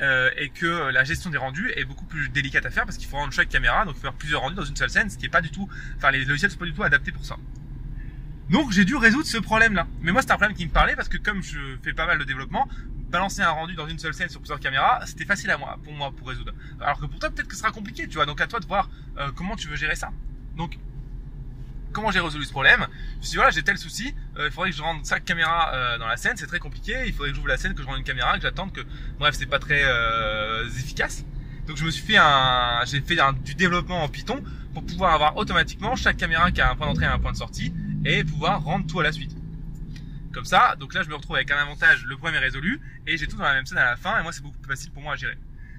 euh, 0.00 0.30
et 0.36 0.50
que 0.50 0.90
la 0.90 1.02
gestion 1.04 1.30
des 1.30 1.38
rendus 1.38 1.72
est 1.74 1.84
beaucoup 1.84 2.04
plus 2.04 2.28
délicate 2.28 2.66
à 2.66 2.70
faire 2.70 2.84
parce 2.84 2.96
qu'il 2.96 3.08
faut 3.08 3.16
rendre 3.16 3.32
chaque 3.32 3.48
caméra, 3.48 3.84
donc 3.84 3.96
faire 3.96 4.12
plusieurs 4.12 4.42
rendus 4.42 4.56
dans 4.56 4.64
une 4.64 4.76
seule 4.76 4.90
scène, 4.90 5.10
ce 5.10 5.16
qui 5.16 5.26
est 5.26 5.30
pas 5.30 5.40
du 5.40 5.50
tout, 5.50 5.68
enfin 5.96 6.10
les 6.10 6.24
logiciels 6.24 6.50
sont 6.50 6.58
pas 6.58 6.66
du 6.66 6.74
tout 6.74 6.82
adaptés 6.82 7.12
pour 7.12 7.24
ça. 7.24 7.36
Donc 8.50 8.72
j'ai 8.72 8.84
dû 8.84 8.96
résoudre 8.96 9.26
ce 9.26 9.38
problème-là. 9.38 9.86
Mais 10.00 10.12
moi 10.12 10.22
c'est 10.22 10.30
un 10.30 10.36
problème 10.36 10.56
qui 10.56 10.66
me 10.66 10.70
parlait 10.72 10.96
parce 10.96 11.08
que 11.08 11.16
comme 11.16 11.42
je 11.42 11.58
fais 11.82 11.92
pas 11.92 12.06
mal 12.06 12.18
de 12.18 12.24
développement, 12.24 12.68
balancer 13.10 13.42
un 13.42 13.50
rendu 13.50 13.74
dans 13.74 13.88
une 13.88 13.98
seule 13.98 14.14
scène 14.14 14.28
sur 14.28 14.40
plusieurs 14.40 14.60
caméras, 14.60 15.04
c'était 15.06 15.24
facile 15.24 15.50
à 15.50 15.58
moi, 15.58 15.78
pour 15.82 15.92
moi, 15.92 16.12
pour 16.12 16.28
résoudre. 16.28 16.52
Alors 16.80 16.98
que 17.00 17.06
pour 17.06 17.18
toi, 17.18 17.30
peut-être 17.30 17.48
que 17.48 17.54
ce 17.54 17.60
sera 17.60 17.72
compliqué, 17.72 18.08
tu 18.08 18.14
vois. 18.14 18.26
Donc 18.26 18.40
à 18.40 18.46
toi 18.46 18.60
de 18.60 18.66
voir 18.66 18.88
euh, 19.18 19.30
comment 19.34 19.56
tu 19.56 19.68
veux 19.68 19.76
gérer 19.76 19.96
ça. 19.96 20.10
Donc, 20.56 20.78
comment 21.92 22.10
j'ai 22.10 22.20
résolu 22.20 22.44
ce 22.44 22.52
problème? 22.52 22.86
Je 23.14 23.16
me 23.16 23.22
suis 23.22 23.30
dit, 23.30 23.36
voilà, 23.36 23.50
j'ai 23.50 23.62
tel 23.62 23.76
souci, 23.78 24.14
euh, 24.38 24.46
il 24.46 24.52
faudrait 24.52 24.70
que 24.70 24.76
je 24.76 24.82
rende 24.82 25.04
chaque 25.04 25.24
caméra 25.24 25.72
euh, 25.74 25.98
dans 25.98 26.06
la 26.06 26.16
scène, 26.16 26.36
c'est 26.36 26.46
très 26.46 26.60
compliqué, 26.60 27.04
il 27.06 27.12
faudrait 27.12 27.30
que 27.30 27.36
j'ouvre 27.36 27.48
la 27.48 27.56
scène, 27.56 27.74
que 27.74 27.82
je 27.82 27.86
rende 27.86 27.98
une 27.98 28.04
caméra, 28.04 28.36
que 28.36 28.42
j'attende 28.42 28.72
que... 28.72 28.82
Bref, 29.18 29.34
c'est 29.36 29.46
pas 29.46 29.58
très 29.58 29.82
euh, 29.84 30.68
efficace. 30.68 31.24
Donc 31.66 31.76
je 31.76 31.84
me 31.84 31.90
suis 31.90 32.04
fait 32.04 32.16
un... 32.16 32.82
J'ai 32.86 33.00
fait 33.00 33.18
un, 33.18 33.32
du 33.32 33.54
développement 33.54 34.02
en 34.04 34.08
Python 34.08 34.42
pour 34.72 34.84
pouvoir 34.84 35.14
avoir 35.14 35.36
automatiquement 35.36 35.96
chaque 35.96 36.16
caméra 36.16 36.52
qui 36.52 36.60
a 36.60 36.70
un 36.70 36.76
point 36.76 36.86
d'entrée 36.86 37.06
et 37.06 37.08
un 37.08 37.18
point 37.18 37.32
de 37.32 37.36
sortie 37.36 37.72
et 38.04 38.22
pouvoir 38.22 38.62
rendre 38.62 38.86
tout 38.86 39.00
à 39.00 39.02
la 39.02 39.12
suite. 39.12 39.36
Comme 40.32 40.44
ça, 40.44 40.76
donc 40.78 40.94
là 40.94 41.02
je 41.02 41.08
me 41.08 41.14
retrouve 41.14 41.36
avec 41.36 41.50
un 41.50 41.56
avantage, 41.56 42.04
le 42.04 42.16
problème 42.16 42.40
est 42.40 42.44
résolu, 42.44 42.80
et 43.06 43.16
j'ai 43.16 43.26
tout 43.26 43.36
dans 43.36 43.44
la 43.44 43.54
même 43.54 43.66
scène 43.66 43.78
à 43.78 43.84
la 43.84 43.96
fin, 43.96 44.18
et 44.20 44.22
moi 44.22 44.32
c'est 44.32 44.42
beaucoup 44.42 44.58
plus 44.58 44.70
facile 44.70 44.92
pour 44.92 45.02
moi 45.02 45.14
à 45.14 45.16
gérer. 45.16 45.36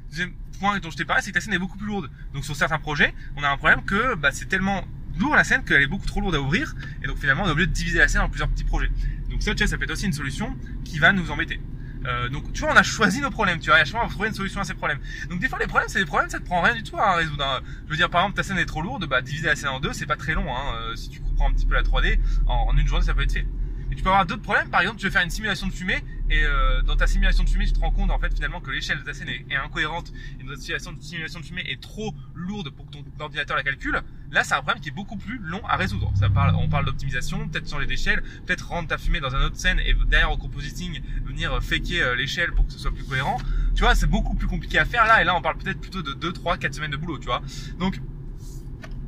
Deuxième 0.09 0.33
point 0.59 0.79
dont 0.79 0.91
je 0.91 0.97
t'ai 0.97 1.05
parlé, 1.05 1.21
c'est 1.21 1.31
que 1.31 1.35
la 1.35 1.41
scène 1.41 1.53
est 1.53 1.59
beaucoup 1.59 1.77
plus 1.77 1.87
lourde. 1.87 2.09
Donc 2.33 2.43
sur 2.43 2.55
certains 2.55 2.79
projets, 2.79 3.13
on 3.37 3.43
a 3.43 3.49
un 3.49 3.55
problème 3.55 3.83
que 3.85 4.15
bah, 4.15 4.31
c'est 4.31 4.47
tellement 4.47 4.83
lourd 5.17 5.35
la 5.35 5.45
scène 5.45 5.63
qu'elle 5.63 5.81
est 5.81 5.87
beaucoup 5.87 6.05
trop 6.05 6.19
lourde 6.19 6.35
à 6.35 6.41
ouvrir, 6.41 6.75
et 7.01 7.07
donc 7.07 7.17
finalement 7.17 7.43
on 7.43 7.47
est 7.47 7.51
obligé 7.51 7.67
de 7.67 7.73
diviser 7.73 7.99
la 7.99 8.09
scène 8.09 8.21
en 8.21 8.29
plusieurs 8.29 8.49
petits 8.49 8.65
projets. 8.65 8.91
Donc 9.29 9.41
ça, 9.41 9.55
tu 9.55 9.63
vois, 9.63 9.67
ça 9.67 9.77
peut 9.77 9.85
être 9.85 9.91
aussi 9.91 10.05
une 10.05 10.13
solution 10.13 10.53
qui 10.83 10.99
va 10.99 11.13
nous 11.13 11.31
embêter. 11.31 11.61
Euh, 12.05 12.29
donc 12.29 12.51
tu 12.51 12.61
vois, 12.61 12.73
on 12.73 12.75
a 12.75 12.83
choisi 12.83 13.21
nos 13.21 13.29
problèmes, 13.29 13.59
tu 13.59 13.69
vois, 13.69 13.77
et 13.77 13.81
à 13.81 13.85
chaque 13.85 13.93
fois 13.93 14.01
on 14.03 14.07
va 14.07 14.11
trouver 14.11 14.27
une 14.27 14.33
solution 14.33 14.59
à 14.59 14.63
ces 14.63 14.73
problèmes. 14.73 14.99
Donc 15.29 15.39
des 15.39 15.47
fois 15.47 15.59
les 15.59 15.67
problèmes, 15.67 15.87
c'est 15.87 15.99
des 15.99 16.05
problèmes, 16.05 16.29
ça 16.29 16.39
te 16.39 16.45
prend 16.45 16.61
rien 16.61 16.75
du 16.75 16.83
tout 16.83 16.97
à 16.97 17.15
résoudre. 17.15 17.43
Hein. 17.45 17.61
Je 17.85 17.91
veux 17.91 17.97
dire, 17.97 18.09
par 18.09 18.21
exemple, 18.21 18.35
ta 18.35 18.43
scène 18.43 18.57
est 18.57 18.65
trop 18.65 18.81
lourde, 18.81 19.05
bah 19.05 19.21
diviser 19.21 19.47
la 19.47 19.55
scène 19.55 19.69
en 19.69 19.79
deux, 19.79 19.93
c'est 19.93 20.07
pas 20.07 20.17
très 20.17 20.33
long. 20.33 20.53
Hein. 20.53 20.75
Euh, 20.75 20.95
si 20.95 21.09
tu 21.09 21.21
comprends 21.21 21.49
un 21.49 21.53
petit 21.53 21.65
peu 21.65 21.75
la 21.75 21.83
3D, 21.83 22.19
en, 22.47 22.67
en 22.69 22.77
une 22.77 22.87
journée 22.87 23.05
ça 23.05 23.13
peut 23.13 23.21
être 23.21 23.31
fait. 23.31 23.45
Et 23.91 23.95
tu 23.95 24.03
peux 24.03 24.09
avoir 24.09 24.25
d'autres 24.25 24.41
problèmes. 24.41 24.69
Par 24.69 24.81
exemple, 24.81 24.99
tu 24.99 25.05
veux 25.05 25.11
faire 25.11 25.21
une 25.21 25.29
simulation 25.29 25.67
de 25.67 25.73
fumée 25.73 26.01
et 26.31 26.45
euh, 26.45 26.81
dans 26.83 26.95
ta 26.95 27.07
simulation 27.07 27.43
de 27.43 27.49
fumée, 27.49 27.65
tu 27.65 27.73
te 27.73 27.79
rends 27.81 27.91
compte 27.91 28.09
en 28.09 28.17
fait 28.17 28.33
finalement 28.33 28.61
que 28.61 28.71
l'échelle 28.71 28.99
de 28.99 29.03
ta 29.03 29.13
scène 29.13 29.27
est, 29.27 29.53
incohérente 29.53 30.13
et 30.39 30.43
notre 30.43 30.61
simulation 30.61 30.95
simulation 31.01 31.41
de 31.41 31.45
fumée 31.45 31.63
est 31.67 31.81
trop 31.81 32.15
lourde 32.33 32.69
pour 32.69 32.85
que 32.85 32.91
ton 32.93 33.03
ordinateur 33.19 33.57
la 33.57 33.63
calcule. 33.63 34.01
Là, 34.31 34.45
c'est 34.45 34.53
un 34.53 34.61
problème 34.61 34.81
qui 34.81 34.89
est 34.89 34.93
beaucoup 34.93 35.17
plus 35.17 35.39
long 35.39 35.61
à 35.67 35.75
résoudre. 35.75 36.09
Ça 36.15 36.29
parle, 36.29 36.55
on 36.55 36.69
parle 36.69 36.85
d'optimisation, 36.85 37.49
peut-être 37.49 37.69
changer 37.69 37.85
d'échelle, 37.85 38.23
peut-être 38.45 38.69
rendre 38.69 38.87
ta 38.87 38.97
fumée 38.97 39.19
dans 39.19 39.35
un 39.35 39.43
autre 39.43 39.57
scène 39.57 39.81
et 39.81 39.93
derrière 40.07 40.31
au 40.31 40.37
compositing 40.37 41.01
venir 41.25 41.61
faker 41.61 42.01
euh, 42.01 42.15
l'échelle 42.15 42.53
pour 42.53 42.65
que 42.65 42.71
ce 42.71 42.79
soit 42.79 42.93
plus 42.93 43.03
cohérent. 43.03 43.37
Tu 43.75 43.81
vois, 43.81 43.93
c'est 43.93 44.07
beaucoup 44.07 44.33
plus 44.33 44.47
compliqué 44.47 44.79
à 44.79 44.85
faire 44.85 45.05
là 45.05 45.21
et 45.21 45.25
là 45.25 45.35
on 45.35 45.41
parle 45.41 45.57
peut-être 45.57 45.81
plutôt 45.81 46.01
de 46.01 46.13
2, 46.13 46.31
3, 46.31 46.57
4 46.57 46.73
semaines 46.73 46.91
de 46.91 46.97
boulot, 46.97 47.19
tu 47.19 47.25
vois. 47.25 47.41
Donc 47.77 47.99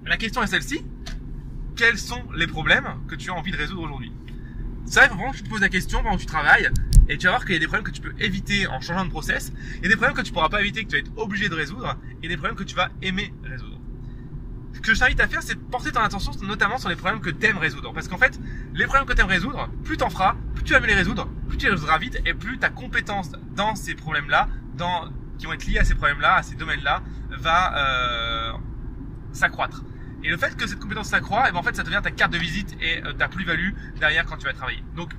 la 0.05 0.17
question 0.17 0.43
est 0.43 0.47
celle-ci. 0.47 0.83
Quels 1.77 1.97
sont 1.97 2.21
les 2.35 2.47
problèmes 2.47 2.89
que 3.07 3.15
tu 3.15 3.29
as 3.31 3.33
envie 3.33 3.51
de 3.51 3.57
résoudre 3.57 3.83
aujourd'hui? 3.83 4.11
Ça, 4.85 5.05
il 5.05 5.09
faut 5.09 5.15
vraiment 5.15 5.31
tu 5.31 5.43
te 5.43 5.49
poses 5.49 5.61
la 5.61 5.69
question 5.69 6.03
pendant 6.03 6.15
que 6.15 6.21
tu 6.21 6.27
travailles 6.27 6.69
et 7.09 7.17
tu 7.17 7.25
vas 7.25 7.33
voir 7.33 7.45
qu'il 7.45 7.53
y 7.53 7.57
a 7.57 7.59
des 7.59 7.67
problèmes 7.67 7.85
que 7.85 7.91
tu 7.91 8.01
peux 8.01 8.13
éviter 8.19 8.67
en 8.67 8.79
changeant 8.79 9.05
de 9.05 9.09
process. 9.09 9.51
A 9.83 9.87
des 9.87 9.95
problèmes 9.95 10.15
que 10.15 10.21
tu 10.21 10.31
pourras 10.31 10.49
pas 10.49 10.61
éviter, 10.61 10.83
que 10.83 10.89
tu 10.89 10.95
vas 10.95 10.99
être 10.99 11.11
obligé 11.17 11.49
de 11.49 11.55
résoudre 11.55 11.97
et 12.21 12.27
des 12.27 12.37
problèmes 12.37 12.55
que 12.55 12.63
tu 12.63 12.75
vas 12.75 12.89
aimer 13.01 13.33
résoudre. 13.43 13.79
Ce 14.73 14.79
que 14.79 14.93
je 14.93 14.99
t'invite 14.99 15.19
à 15.19 15.27
faire, 15.27 15.41
c'est 15.41 15.55
porter 15.55 15.91
ton 15.91 16.01
attention 16.01 16.31
notamment 16.43 16.77
sur 16.77 16.89
les 16.89 16.95
problèmes 16.95 17.21
que 17.21 17.29
tu 17.29 17.45
aimes 17.45 17.57
résoudre. 17.57 17.93
Parce 17.93 18.07
qu'en 18.07 18.17
fait, 18.17 18.39
les 18.73 18.85
problèmes 18.85 19.05
que 19.05 19.13
tu 19.13 19.21
aimes 19.21 19.27
résoudre, 19.27 19.69
plus 19.83 19.97
t'en 19.97 20.09
feras, 20.09 20.35
plus 20.55 20.63
tu 20.63 20.73
vas 20.73 20.79
les 20.79 20.93
résoudre, 20.93 21.27
plus 21.47 21.57
tu 21.57 21.65
les 21.65 21.71
résoudras 21.71 21.97
vite 21.99 22.19
et 22.25 22.33
plus 22.33 22.57
ta 22.57 22.69
compétence 22.69 23.31
dans 23.55 23.75
ces 23.75 23.95
problèmes-là, 23.95 24.49
dans, 24.75 25.09
qui 25.37 25.45
vont 25.45 25.53
être 25.53 25.65
liés 25.65 25.79
à 25.79 25.85
ces 25.85 25.95
problèmes-là, 25.95 26.35
à 26.35 26.43
ces 26.43 26.55
domaines-là, 26.55 27.01
va 27.29 27.77
euh, 27.77 28.51
s'accroître. 29.31 29.83
Et 30.23 30.29
le 30.29 30.37
fait 30.37 30.55
que 30.55 30.65
cette 30.67 30.79
compétence 30.79 31.09
s'accroît, 31.09 31.45
et 31.45 31.49
eh 31.49 31.51
ben 31.51 31.59
en 31.59 31.63
fait, 31.63 31.75
ça 31.75 31.83
devient 31.83 31.99
ta 32.01 32.11
carte 32.11 32.31
de 32.31 32.37
visite 32.37 32.77
et 32.81 33.03
euh, 33.03 33.13
ta 33.13 33.27
plus-value 33.27 33.71
derrière 33.99 34.25
quand 34.25 34.37
tu 34.37 34.45
vas 34.45 34.53
travailler. 34.53 34.83
Donc, 34.95 35.13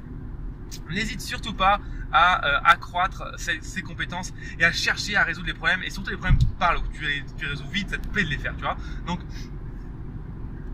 n'hésite 0.91 1.21
surtout 1.21 1.55
pas 1.55 1.81
à 2.11 2.47
euh, 2.47 2.61
accroître 2.65 3.25
ces, 3.37 3.83
compétences 3.83 4.33
et 4.59 4.65
à 4.65 4.73
chercher 4.73 5.17
à 5.17 5.25
résoudre 5.25 5.49
les 5.49 5.55
problèmes 5.55 5.83
et 5.83 5.91
surtout 5.91 6.11
les 6.11 6.17
problèmes 6.17 6.39
parlent 6.59 6.79
ou 6.79 6.83
que 6.83 6.97
tu, 7.37 7.47
résous 7.47 7.69
vite, 7.69 7.91
ça 7.91 7.99
te 7.99 8.09
plaît 8.09 8.25
de 8.25 8.31
les 8.31 8.39
faire, 8.39 8.55
tu 8.57 8.63
vois. 8.63 8.77
Donc, 9.07 9.21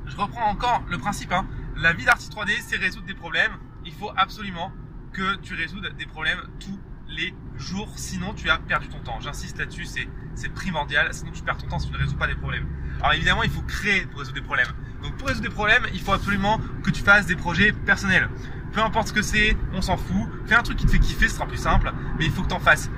je 0.07 0.17
reprends 0.17 0.49
encore 0.49 0.85
le 0.89 0.99
principe. 0.99 1.33
Hein. 1.33 1.47
La 1.77 1.93
vie 1.93 2.05
d'artiste 2.05 2.33
3D, 2.33 2.53
c'est 2.61 2.77
résoudre 2.77 3.07
des 3.07 3.15
problèmes. 3.15 3.53
Il 3.85 3.93
faut 3.93 4.11
absolument 4.17 4.71
que 5.13 5.37
tu 5.37 5.55
résoudes 5.55 5.93
des 5.99 6.07
problèmes 6.07 6.41
tous 6.61 6.79
les 7.11 7.35
jours, 7.59 7.93
sinon 7.97 8.35
tu 8.35 8.49
as 8.51 8.59
perdu 8.59 8.89
ton 8.89 8.99
temps. 9.01 9.21
J'insiste 9.21 9.59
là-dessus, 9.59 9.87
c'est 10.35 10.49
primordial, 10.55 11.09
sinon 11.13 11.33
tu 11.33 11.43
perds 11.43 11.59
ton 11.59 11.69
temps 11.69 11.79
si 11.79 11.89
tu 11.89 11.93
ne 11.93 11.99
résous 11.99 12.17
pas 12.17 12.27
des 12.27 12.35
problèmes. 12.35 12.67
Alors 13.01 13.13
évidemment, 13.13 13.43
il 13.43 13.51
faut 13.51 13.63
créer 13.63 14.07
pour 14.07 14.21
résoudre 14.21 14.39
des 14.39 14.45
problèmes. 14.45 14.69
Donc 15.03 15.17
pour 15.17 15.29
résoudre 15.29 15.49
des 15.49 15.55
problèmes, 15.55 15.87
il 15.93 16.01
faut 16.01 16.13
absolument 16.13 16.61
que 16.83 16.91
tu 16.91 17.03
fasses 17.03 17.27
des 17.27 17.37
projets 17.37 17.73
personnels. 17.73 18.29
Peu 18.73 18.81
importe 18.81 19.09
ce 19.09 19.13
que 19.13 19.23
c'est, 19.23 19.57
on 19.73 19.83
s'en 19.83 19.97
fout. 19.97 20.29
Fais 20.47 20.55
un 20.55 20.63
truc 20.63 20.79
qui 20.79 20.87
te 20.87 20.91
fait 20.91 20.99
kiffer, 20.99 21.29
ce 21.29 21.35
sera 21.35 21.47
plus 21.47 21.59
simple, 21.59 21.93
mais 22.19 22.27
il 22.27 22.31
faut 22.31 22.43
que 22.43 22.49
tu 22.49 22.55
en 22.55 22.61
fasses. 22.61 22.91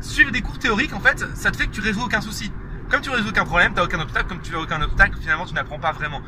Suivre 0.00 0.30
des 0.30 0.42
cours 0.42 0.58
théoriques, 0.58 0.94
en 0.94 1.00
fait, 1.00 1.24
ça 1.34 1.50
te 1.50 1.56
fait 1.56 1.66
que 1.66 1.72
tu 1.72 1.80
résous 1.80 2.02
aucun 2.02 2.20
souci. 2.20 2.52
Comme 2.88 3.00
tu 3.00 3.10
résous 3.10 3.28
aucun 3.28 3.44
problème, 3.44 3.72
tu 3.72 3.76
n'as 3.76 3.84
aucun 3.84 4.00
obstacle, 4.00 4.28
comme 4.28 4.40
tu 4.40 4.52
n'as 4.52 4.58
aucun 4.58 4.80
obstacle, 4.80 5.18
finalement 5.20 5.44
tu 5.44 5.54
n'apprends 5.54 5.78
pas 5.78 5.92
vraiment. 5.92 6.22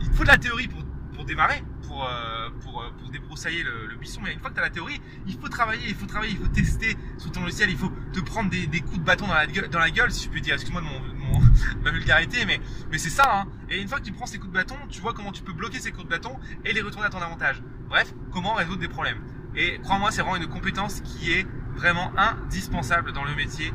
Il 0.00 0.12
faut 0.12 0.22
de 0.22 0.28
la 0.28 0.38
théorie 0.38 0.68
pour, 0.68 0.82
pour 1.14 1.24
démarrer, 1.24 1.62
pour, 1.96 2.80
euh, 2.80 2.86
euh, 2.86 2.90
pour 2.98 3.10
débroussailler 3.10 3.62
le, 3.62 3.86
le, 3.86 3.96
buisson, 3.96 4.20
mais 4.22 4.32
une 4.32 4.40
fois 4.40 4.50
que 4.50 4.54
tu 4.54 4.60
as 4.60 4.64
la 4.64 4.70
théorie, 4.70 5.00
il 5.26 5.38
faut 5.38 5.48
travailler, 5.48 5.88
il 5.88 5.94
faut 5.94 6.06
travailler, 6.06 6.32
il 6.32 6.38
faut 6.38 6.52
tester 6.52 6.96
sur 7.18 7.32
ton 7.32 7.40
logiciel, 7.40 7.70
il 7.70 7.76
faut 7.76 7.90
te 8.12 8.20
prendre 8.20 8.50
des, 8.50 8.80
coups 8.80 8.98
de 8.98 9.04
bâton 9.04 9.26
dans 9.26 9.34
la, 9.34 9.46
gueule, 9.46 9.68
dans 9.68 9.78
la 9.78 9.90
gueule, 9.90 10.10
si 10.12 10.24
je 10.26 10.30
peux 10.30 10.40
dire, 10.40 10.54
excuse-moi 10.54 10.82
de 10.82 10.86
mon, 10.86 11.40
ma 11.82 11.90
vulgarité, 11.90 12.44
mais, 12.46 12.60
mais 12.90 12.98
c'est 12.98 13.10
ça. 13.10 13.40
Hein. 13.40 13.44
Et 13.70 13.80
une 13.80 13.88
fois 13.88 13.98
que 13.98 14.04
tu 14.04 14.12
prends 14.12 14.26
ces 14.26 14.38
coups 14.38 14.52
de 14.52 14.58
bâton, 14.58 14.76
tu 14.88 15.00
vois 15.00 15.14
comment 15.14 15.32
tu 15.32 15.42
peux 15.42 15.52
bloquer 15.52 15.78
ces 15.78 15.90
coups 15.90 16.04
de 16.04 16.10
bâton 16.10 16.36
et 16.64 16.72
les 16.72 16.82
retourner 16.82 17.06
à 17.06 17.10
ton 17.10 17.20
avantage. 17.20 17.62
Bref, 17.88 18.12
comment 18.32 18.54
résoudre 18.54 18.80
des 18.80 18.88
problèmes. 18.88 19.22
Et 19.54 19.78
crois-moi, 19.82 20.10
c'est 20.10 20.20
vraiment 20.20 20.36
une 20.36 20.48
compétence 20.48 21.00
qui 21.00 21.32
est 21.32 21.46
vraiment 21.74 22.12
indispensable 22.16 23.12
dans 23.12 23.24
le 23.24 23.34
métier 23.34 23.72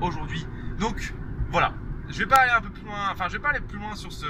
aujourd'hui. 0.00 0.46
Donc 0.78 1.14
voilà, 1.50 1.72
je 2.08 2.18
vais 2.18 2.26
pas 2.26 2.36
aller 2.36 2.52
un 2.52 2.60
peu 2.60 2.70
plus 2.70 2.84
loin, 2.84 3.10
enfin 3.10 3.26
je 3.28 3.34
vais 3.34 3.38
pas 3.38 3.50
aller 3.50 3.60
plus 3.60 3.78
loin 3.78 3.94
sur 3.94 4.12
ce 4.12 4.26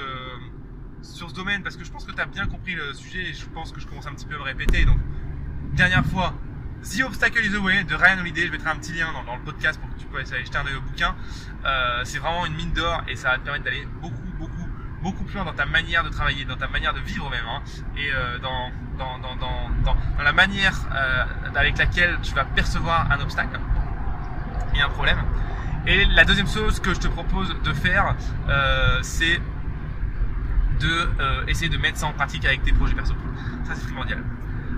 sur 1.05 1.29
ce 1.29 1.35
domaine 1.35 1.61
parce 1.61 1.77
que 1.77 1.83
je 1.83 1.91
pense 1.91 2.03
que 2.03 2.11
tu 2.11 2.19
as 2.19 2.25
bien 2.25 2.47
compris 2.47 2.75
le 2.75 2.93
sujet 2.93 3.29
et 3.29 3.33
je 3.33 3.45
pense 3.45 3.71
que 3.71 3.79
je 3.79 3.87
commence 3.87 4.07
un 4.07 4.13
petit 4.13 4.25
peu 4.25 4.35
à 4.35 4.39
me 4.39 4.43
répéter. 4.43 4.85
Donc 4.85 4.97
dernière 5.73 6.05
fois, 6.05 6.33
The 6.83 7.01
Obstacle 7.03 7.43
is 7.43 7.49
the 7.49 7.87
de 7.87 7.95
Ryan 7.95 8.19
Holiday. 8.19 8.47
Je 8.47 8.51
mettrai 8.51 8.69
un 8.69 8.75
petit 8.75 8.93
lien 8.93 9.07
dans, 9.25 9.35
le 9.35 9.41
podcast 9.41 9.79
pour 9.79 9.89
que 9.89 9.99
tu 9.99 10.05
puisses 10.05 10.31
aller 10.33 10.45
jeter 10.45 10.57
un 10.57 10.65
œil 10.65 10.75
au 10.75 10.81
bouquin. 10.81 11.15
Euh, 11.65 12.01
c'est 12.03 12.19
vraiment 12.19 12.45
une 12.45 12.55
mine 12.55 12.73
d'or 12.73 13.03
et 13.07 13.15
ça 13.15 13.29
va 13.29 13.37
te 13.37 13.43
permettre 13.43 13.65
d'aller 13.65 13.87
beaucoup, 14.01 14.15
beaucoup, 14.37 14.69
beaucoup 15.01 15.23
plus 15.23 15.35
loin 15.35 15.45
dans 15.45 15.53
ta 15.53 15.65
manière 15.65 16.03
de 16.03 16.09
travailler, 16.09 16.45
dans 16.45 16.57
ta 16.57 16.67
manière 16.67 16.93
de 16.93 16.99
vivre 16.99 17.29
même, 17.29 17.45
hein, 17.47 17.61
et 17.97 18.11
euh, 18.11 18.37
dans, 18.39 18.71
dans, 18.97 19.17
dans, 19.19 19.35
dans, 19.35 20.23
la 20.23 20.33
manière 20.33 20.75
euh, 20.93 21.25
avec 21.55 21.77
laquelle 21.77 22.17
tu 22.21 22.33
vas 22.33 22.45
percevoir 22.45 23.11
un 23.11 23.19
obstacle 23.19 23.59
et 24.75 24.81
un 24.81 24.89
problème. 24.89 25.17
Et 25.87 26.05
la 26.05 26.25
deuxième 26.25 26.47
chose 26.47 26.79
que 26.79 26.93
je 26.93 26.99
te 26.99 27.07
propose 27.07 27.55
de 27.63 27.73
faire, 27.73 28.15
c'est 29.03 29.39
de 30.79 31.49
essayer 31.49 31.69
de 31.69 31.77
mettre 31.77 31.97
ça 31.97 32.07
en 32.07 32.13
pratique 32.13 32.45
avec 32.45 32.63
tes 32.63 32.73
projets 32.73 32.95
perso. 32.95 33.13
Ça 33.65 33.75
c'est 33.75 33.85
primordial. 33.85 34.23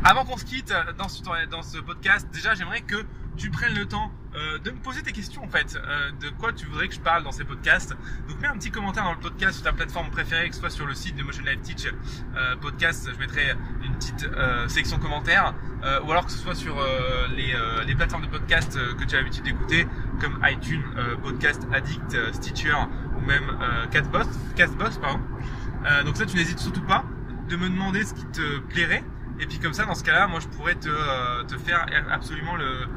Avant 0.03 0.25
qu'on 0.25 0.37
se 0.37 0.45
quitte 0.45 0.73
dans 0.97 1.09
ce, 1.09 1.21
dans 1.49 1.63
ce 1.63 1.79
podcast, 1.79 2.27
déjà 2.31 2.53
j'aimerais 2.53 2.81
que 2.81 3.05
tu 3.37 3.51
prennes 3.51 3.75
le 3.75 3.85
temps 3.85 4.11
euh, 4.35 4.59
de 4.59 4.71
me 4.71 4.77
poser 4.77 5.01
tes 5.01 5.11
questions 5.11 5.43
en 5.43 5.47
fait, 5.47 5.75
euh, 5.75 6.11
de 6.19 6.29
quoi 6.29 6.51
tu 6.51 6.65
voudrais 6.65 6.87
que 6.87 6.93
je 6.93 6.99
parle 6.99 7.23
dans 7.23 7.31
ces 7.31 7.43
podcasts. 7.43 7.95
Donc 8.27 8.39
mets 8.39 8.47
un 8.47 8.57
petit 8.57 8.71
commentaire 8.71 9.03
dans 9.03 9.13
le 9.13 9.19
podcast 9.19 9.55
sur 9.55 9.63
ta 9.63 9.73
plateforme 9.73 10.09
préférée, 10.09 10.49
que 10.49 10.55
ce 10.55 10.59
soit 10.59 10.69
sur 10.69 10.85
le 10.85 10.93
site 10.93 11.15
de 11.15 11.23
Motion 11.23 11.43
Life 11.43 11.61
Teach 11.61 11.87
euh, 12.35 12.55
podcast, 12.57 13.09
je 13.13 13.19
mettrai 13.19 13.55
une 13.83 13.93
petite 13.95 14.27
section 14.67 14.97
commentaires, 14.97 15.53
ou 16.03 16.11
alors 16.11 16.25
que 16.25 16.31
ce 16.31 16.37
soit 16.37 16.55
sur 16.55 16.75
les, 17.35 17.55
les, 17.85 17.95
plateformes 17.95 18.25
de 18.25 18.29
podcast 18.29 18.77
que 18.95 19.03
tu 19.03 19.15
as 19.15 19.19
l'habitude 19.19 19.43
d'écouter, 19.43 19.87
comme 20.19 20.39
iTunes, 20.43 20.83
Podcast 21.23 21.67
Addict, 21.71 22.33
Stitcher 22.33 22.75
ou 23.15 23.21
même 23.21 23.57
Castbox, 23.91 24.27
Castbox 24.55 24.97
pardon. 24.97 25.19
Donc 26.05 26.17
ça 26.17 26.25
tu 26.25 26.35
n'hésites 26.35 26.59
surtout 26.59 26.81
pas 26.81 27.03
de 27.49 27.55
me 27.55 27.69
demander 27.69 28.03
ce 28.03 28.13
qui 28.13 28.25
te 28.25 28.59
plairait. 28.59 29.03
Et 29.39 29.45
puis 29.45 29.59
comme 29.59 29.73
ça, 29.73 29.85
dans 29.85 29.95
ce 29.95 30.03
cas-là, 30.03 30.27
moi 30.27 30.39
je 30.39 30.47
pourrais 30.47 30.75
te, 30.75 31.43
te 31.43 31.57
faire 31.57 31.85
absolument 32.11 32.55
le, 32.55 32.87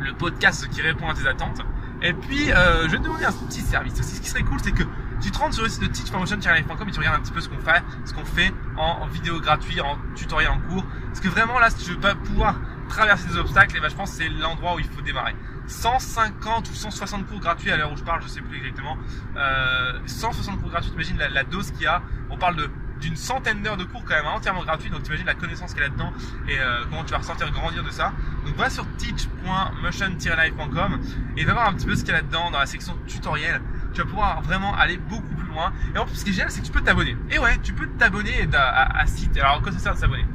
le 0.00 0.12
podcast 0.14 0.68
qui 0.68 0.82
répond 0.82 1.08
à 1.08 1.14
tes 1.14 1.26
attentes. 1.26 1.62
Et 2.02 2.12
puis, 2.12 2.52
euh, 2.52 2.86
je 2.86 2.92
vais 2.92 2.98
te 2.98 3.04
demander 3.04 3.24
un 3.24 3.32
petit 3.32 3.60
service 3.60 3.98
aussi. 3.98 4.16
Ce 4.16 4.20
qui 4.20 4.28
serait 4.28 4.42
cool, 4.42 4.58
c'est 4.62 4.72
que 4.72 4.82
tu 5.20 5.30
te 5.30 5.38
rends 5.38 5.50
sur 5.50 5.62
le 5.62 5.68
site 5.68 5.82
de 5.82 5.86
teachpromotion.com 5.86 6.88
et 6.88 6.92
tu 6.92 6.98
regardes 6.98 7.16
un 7.16 7.22
petit 7.22 7.32
peu 7.32 7.40
ce 7.40 7.48
qu'on 7.48 7.58
fait, 7.58 7.82
ce 8.04 8.12
qu'on 8.12 8.24
fait 8.24 8.52
en, 8.76 9.06
vidéo 9.06 9.40
gratuite, 9.40 9.80
en 9.80 9.96
tutoriel 10.14 10.50
en 10.50 10.60
cours. 10.60 10.84
Parce 11.06 11.20
que 11.20 11.28
vraiment 11.28 11.58
là, 11.58 11.70
si 11.70 11.84
tu 11.84 11.92
veux 11.92 12.00
pas 12.00 12.14
pouvoir 12.14 12.56
traverser 12.88 13.28
des 13.28 13.38
obstacles, 13.38 13.76
et 13.76 13.78
eh 13.78 13.80
ben, 13.80 13.88
je 13.88 13.96
pense 13.96 14.10
que 14.10 14.16
c'est 14.22 14.28
l'endroit 14.28 14.74
où 14.76 14.78
il 14.78 14.84
faut 14.84 15.00
démarrer. 15.00 15.34
150 15.66 16.70
ou 16.70 16.74
160 16.74 17.26
cours 17.26 17.40
gratuits 17.40 17.70
à 17.70 17.76
l'heure 17.76 17.92
où 17.92 17.96
je 17.96 18.04
parle, 18.04 18.22
je 18.22 18.28
sais 18.28 18.40
plus 18.40 18.58
exactement. 18.58 18.96
Euh, 19.36 19.98
160 20.06 20.60
cours 20.60 20.70
gratuits, 20.70 20.92
imagine 20.92 21.18
la, 21.18 21.28
la 21.28 21.44
dose 21.44 21.70
qu'il 21.72 21.82
y 21.82 21.86
a. 21.86 22.02
On 22.30 22.36
parle 22.36 22.68
d'une 23.00 23.16
centaine 23.16 23.62
d'heures 23.62 23.76
de 23.76 23.84
cours 23.84 24.04
quand 24.04 24.14
même 24.14 24.26
entièrement 24.26 24.64
gratuit. 24.64 24.90
Donc 24.90 25.02
t'imagines 25.02 25.26
la 25.26 25.34
connaissance 25.34 25.72
qu'il 25.72 25.82
y 25.82 25.84
a 25.84 25.88
là-dedans 25.88 26.12
et 26.48 26.58
euh, 26.58 26.84
comment 26.88 27.04
tu 27.04 27.10
vas 27.12 27.18
ressentir 27.18 27.50
grandir 27.50 27.84
de 27.84 27.90
ça. 27.90 28.12
Donc 28.44 28.56
va 28.56 28.70
sur 28.70 28.86
teach.motion-live.com 28.96 31.00
et 31.36 31.44
va 31.44 31.52
voir 31.52 31.68
un 31.68 31.74
petit 31.74 31.86
peu 31.86 31.94
ce 31.94 32.00
qu'il 32.00 32.08
y 32.10 32.12
a 32.12 32.16
là-dedans 32.16 32.50
dans 32.50 32.58
la 32.58 32.66
section 32.66 32.96
tutoriel. 33.06 33.60
Tu 33.92 34.00
vas 34.00 34.06
pouvoir 34.06 34.42
vraiment 34.42 34.74
aller 34.74 34.96
beaucoup 34.96 35.34
plus 35.34 35.46
loin. 35.48 35.72
Et 35.94 35.98
en 35.98 36.04
plus, 36.04 36.16
ce 36.16 36.24
qui 36.24 36.30
est 36.30 36.34
génial, 36.34 36.50
c'est 36.50 36.60
que 36.60 36.66
tu 36.66 36.72
peux 36.72 36.82
t'abonner. 36.82 37.16
Et 37.30 37.38
ouais, 37.38 37.56
tu 37.62 37.72
peux 37.72 37.86
t'abonner 37.98 38.48
à, 38.52 38.98
à, 38.98 39.06
site. 39.06 39.38
Alors, 39.38 39.62
quoi 39.62 39.70
ça 39.72 39.78
sert 39.78 39.94
de 39.94 39.98
s'abonner? 39.98 40.26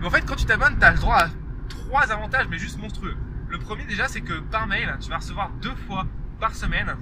Mais 0.00 0.06
en 0.06 0.10
fait, 0.10 0.20
quand 0.22 0.36
tu 0.36 0.44
t'abonnes, 0.44 0.78
tu 0.78 0.84
as 0.84 0.92
le 0.92 0.98
droit 0.98 1.16
à 1.16 1.28
trois 1.68 2.12
avantages, 2.12 2.46
mais 2.48 2.58
juste 2.58 2.78
monstrueux. 2.78 3.16
Le 3.52 3.58
premier, 3.58 3.84
déjà, 3.84 4.08
c'est 4.08 4.22
que 4.22 4.40
par 4.50 4.66
mail, 4.66 4.96
tu 4.98 5.10
vas 5.10 5.18
recevoir 5.18 5.50
deux 5.60 5.74
fois 5.86 6.06
par 6.40 6.54
semaine 6.54 6.96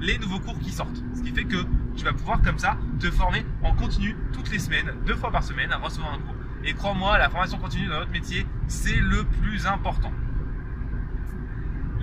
les 0.00 0.18
nouveaux 0.18 0.38
cours 0.38 0.58
qui 0.58 0.70
sortent. 0.70 1.02
Ce 1.16 1.22
qui 1.22 1.30
fait 1.30 1.44
que 1.44 1.56
tu 1.96 2.04
vas 2.04 2.12
pouvoir 2.12 2.42
comme 2.42 2.58
ça 2.58 2.76
te 3.00 3.10
former 3.10 3.46
en 3.62 3.74
continu 3.74 4.14
toutes 4.34 4.50
les 4.50 4.58
semaines, 4.58 4.92
deux 5.06 5.14
fois 5.14 5.30
par 5.30 5.42
semaine, 5.42 5.72
à 5.72 5.78
recevoir 5.78 6.12
un 6.12 6.18
cours. 6.18 6.34
Et 6.62 6.74
crois-moi, 6.74 7.16
la 7.16 7.30
formation 7.30 7.56
continue 7.56 7.86
dans 7.86 8.00
notre 8.00 8.10
métier, 8.10 8.46
c'est 8.68 9.00
le 9.00 9.24
plus 9.24 9.66
important. 9.66 10.12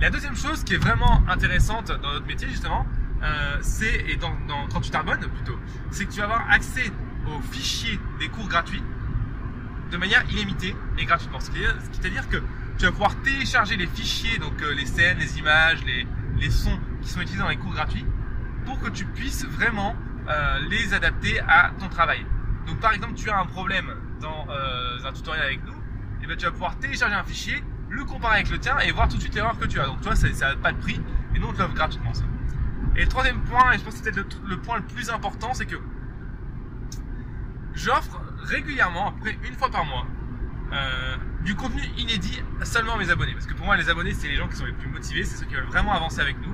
La 0.00 0.10
deuxième 0.10 0.34
chose 0.34 0.64
qui 0.64 0.74
est 0.74 0.82
vraiment 0.82 1.22
intéressante 1.28 1.92
dans 1.92 2.12
notre 2.12 2.26
métier 2.26 2.48
justement, 2.48 2.84
euh, 3.22 3.58
c'est 3.60 3.94
et 4.10 4.18
quand 4.18 4.80
tu 4.80 4.90
t'abonnes 4.90 5.28
plutôt, 5.28 5.60
c'est 5.92 6.06
que 6.06 6.10
tu 6.10 6.18
vas 6.18 6.24
avoir 6.24 6.50
accès 6.50 6.90
aux 7.28 7.40
fichiers 7.52 8.00
des 8.18 8.26
cours 8.26 8.48
gratuits 8.48 8.82
de 9.92 9.96
manière 9.96 10.28
illimitée 10.28 10.74
et 10.98 11.04
gratuitement. 11.04 11.38
C'est-à-dire 11.38 12.28
que 12.28 12.42
tu 12.78 12.84
vas 12.84 12.92
pouvoir 12.92 13.14
télécharger 13.22 13.76
les 13.76 13.86
fichiers, 13.86 14.38
donc 14.38 14.60
euh, 14.62 14.74
les 14.74 14.86
scènes, 14.86 15.18
les 15.18 15.38
images, 15.38 15.84
les, 15.84 16.06
les 16.38 16.50
sons 16.50 16.78
qui 17.00 17.08
sont 17.08 17.20
utilisés 17.20 17.42
dans 17.42 17.48
les 17.48 17.56
cours 17.56 17.72
gratuits 17.72 18.06
pour 18.64 18.80
que 18.80 18.88
tu 18.90 19.04
puisses 19.04 19.44
vraiment 19.44 19.94
euh, 20.28 20.58
les 20.70 20.94
adapter 20.94 21.40
à 21.40 21.72
ton 21.78 21.88
travail. 21.88 22.24
Donc 22.66 22.80
par 22.80 22.92
exemple, 22.92 23.14
tu 23.14 23.30
as 23.30 23.38
un 23.38 23.46
problème 23.46 23.92
dans 24.20 24.46
euh, 24.50 25.04
un 25.04 25.12
tutoriel 25.12 25.44
avec 25.44 25.64
nous, 25.64 25.74
et 26.22 26.26
bien 26.26 26.36
tu 26.36 26.44
vas 26.44 26.52
pouvoir 26.52 26.78
télécharger 26.78 27.14
un 27.14 27.24
fichier, 27.24 27.62
le 27.90 28.04
comparer 28.04 28.36
avec 28.36 28.50
le 28.50 28.58
tien 28.58 28.78
et 28.78 28.92
voir 28.92 29.08
tout 29.08 29.16
de 29.16 29.20
suite 29.20 29.34
l'erreur 29.34 29.58
que 29.58 29.66
tu 29.66 29.80
as. 29.80 29.86
Donc 29.86 30.00
toi, 30.00 30.14
ça 30.14 30.28
n'a 30.28 30.56
pas 30.56 30.72
de 30.72 30.78
prix 30.78 31.00
et 31.34 31.38
nous 31.38 31.48
on 31.48 31.52
te 31.52 31.58
l'offre 31.58 31.74
gratuitement 31.74 32.14
ça. 32.14 32.24
Et 32.96 33.02
le 33.02 33.08
troisième 33.08 33.42
point, 33.42 33.72
et 33.72 33.78
je 33.78 33.84
pense 33.84 33.94
que 33.94 34.04
c'est 34.04 34.12
peut-être 34.12 34.40
le, 34.44 34.60
point 34.60 34.76
le 34.76 34.82
plus 34.82 35.10
important, 35.10 35.54
c'est 35.54 35.66
que 35.66 35.76
j'offre 37.74 38.20
régulièrement, 38.42 39.08
après 39.08 39.38
une 39.46 39.54
fois 39.54 39.70
par 39.70 39.84
mois, 39.84 40.06
euh, 40.72 41.16
du 41.44 41.54
contenu 41.54 41.82
inédit 41.98 42.42
seulement 42.64 42.94
à 42.94 42.98
mes 42.98 43.10
abonnés. 43.10 43.32
Parce 43.32 43.46
que 43.46 43.54
pour 43.54 43.66
moi, 43.66 43.76
les 43.76 43.88
abonnés, 43.90 44.14
c'est 44.14 44.28
les 44.28 44.36
gens 44.36 44.48
qui 44.48 44.56
sont 44.56 44.64
les 44.64 44.72
plus 44.72 44.88
motivés, 44.88 45.24
c'est 45.24 45.36
ceux 45.36 45.46
qui 45.46 45.54
veulent 45.54 45.64
vraiment 45.64 45.92
avancer 45.92 46.20
avec 46.20 46.36
nous. 46.40 46.52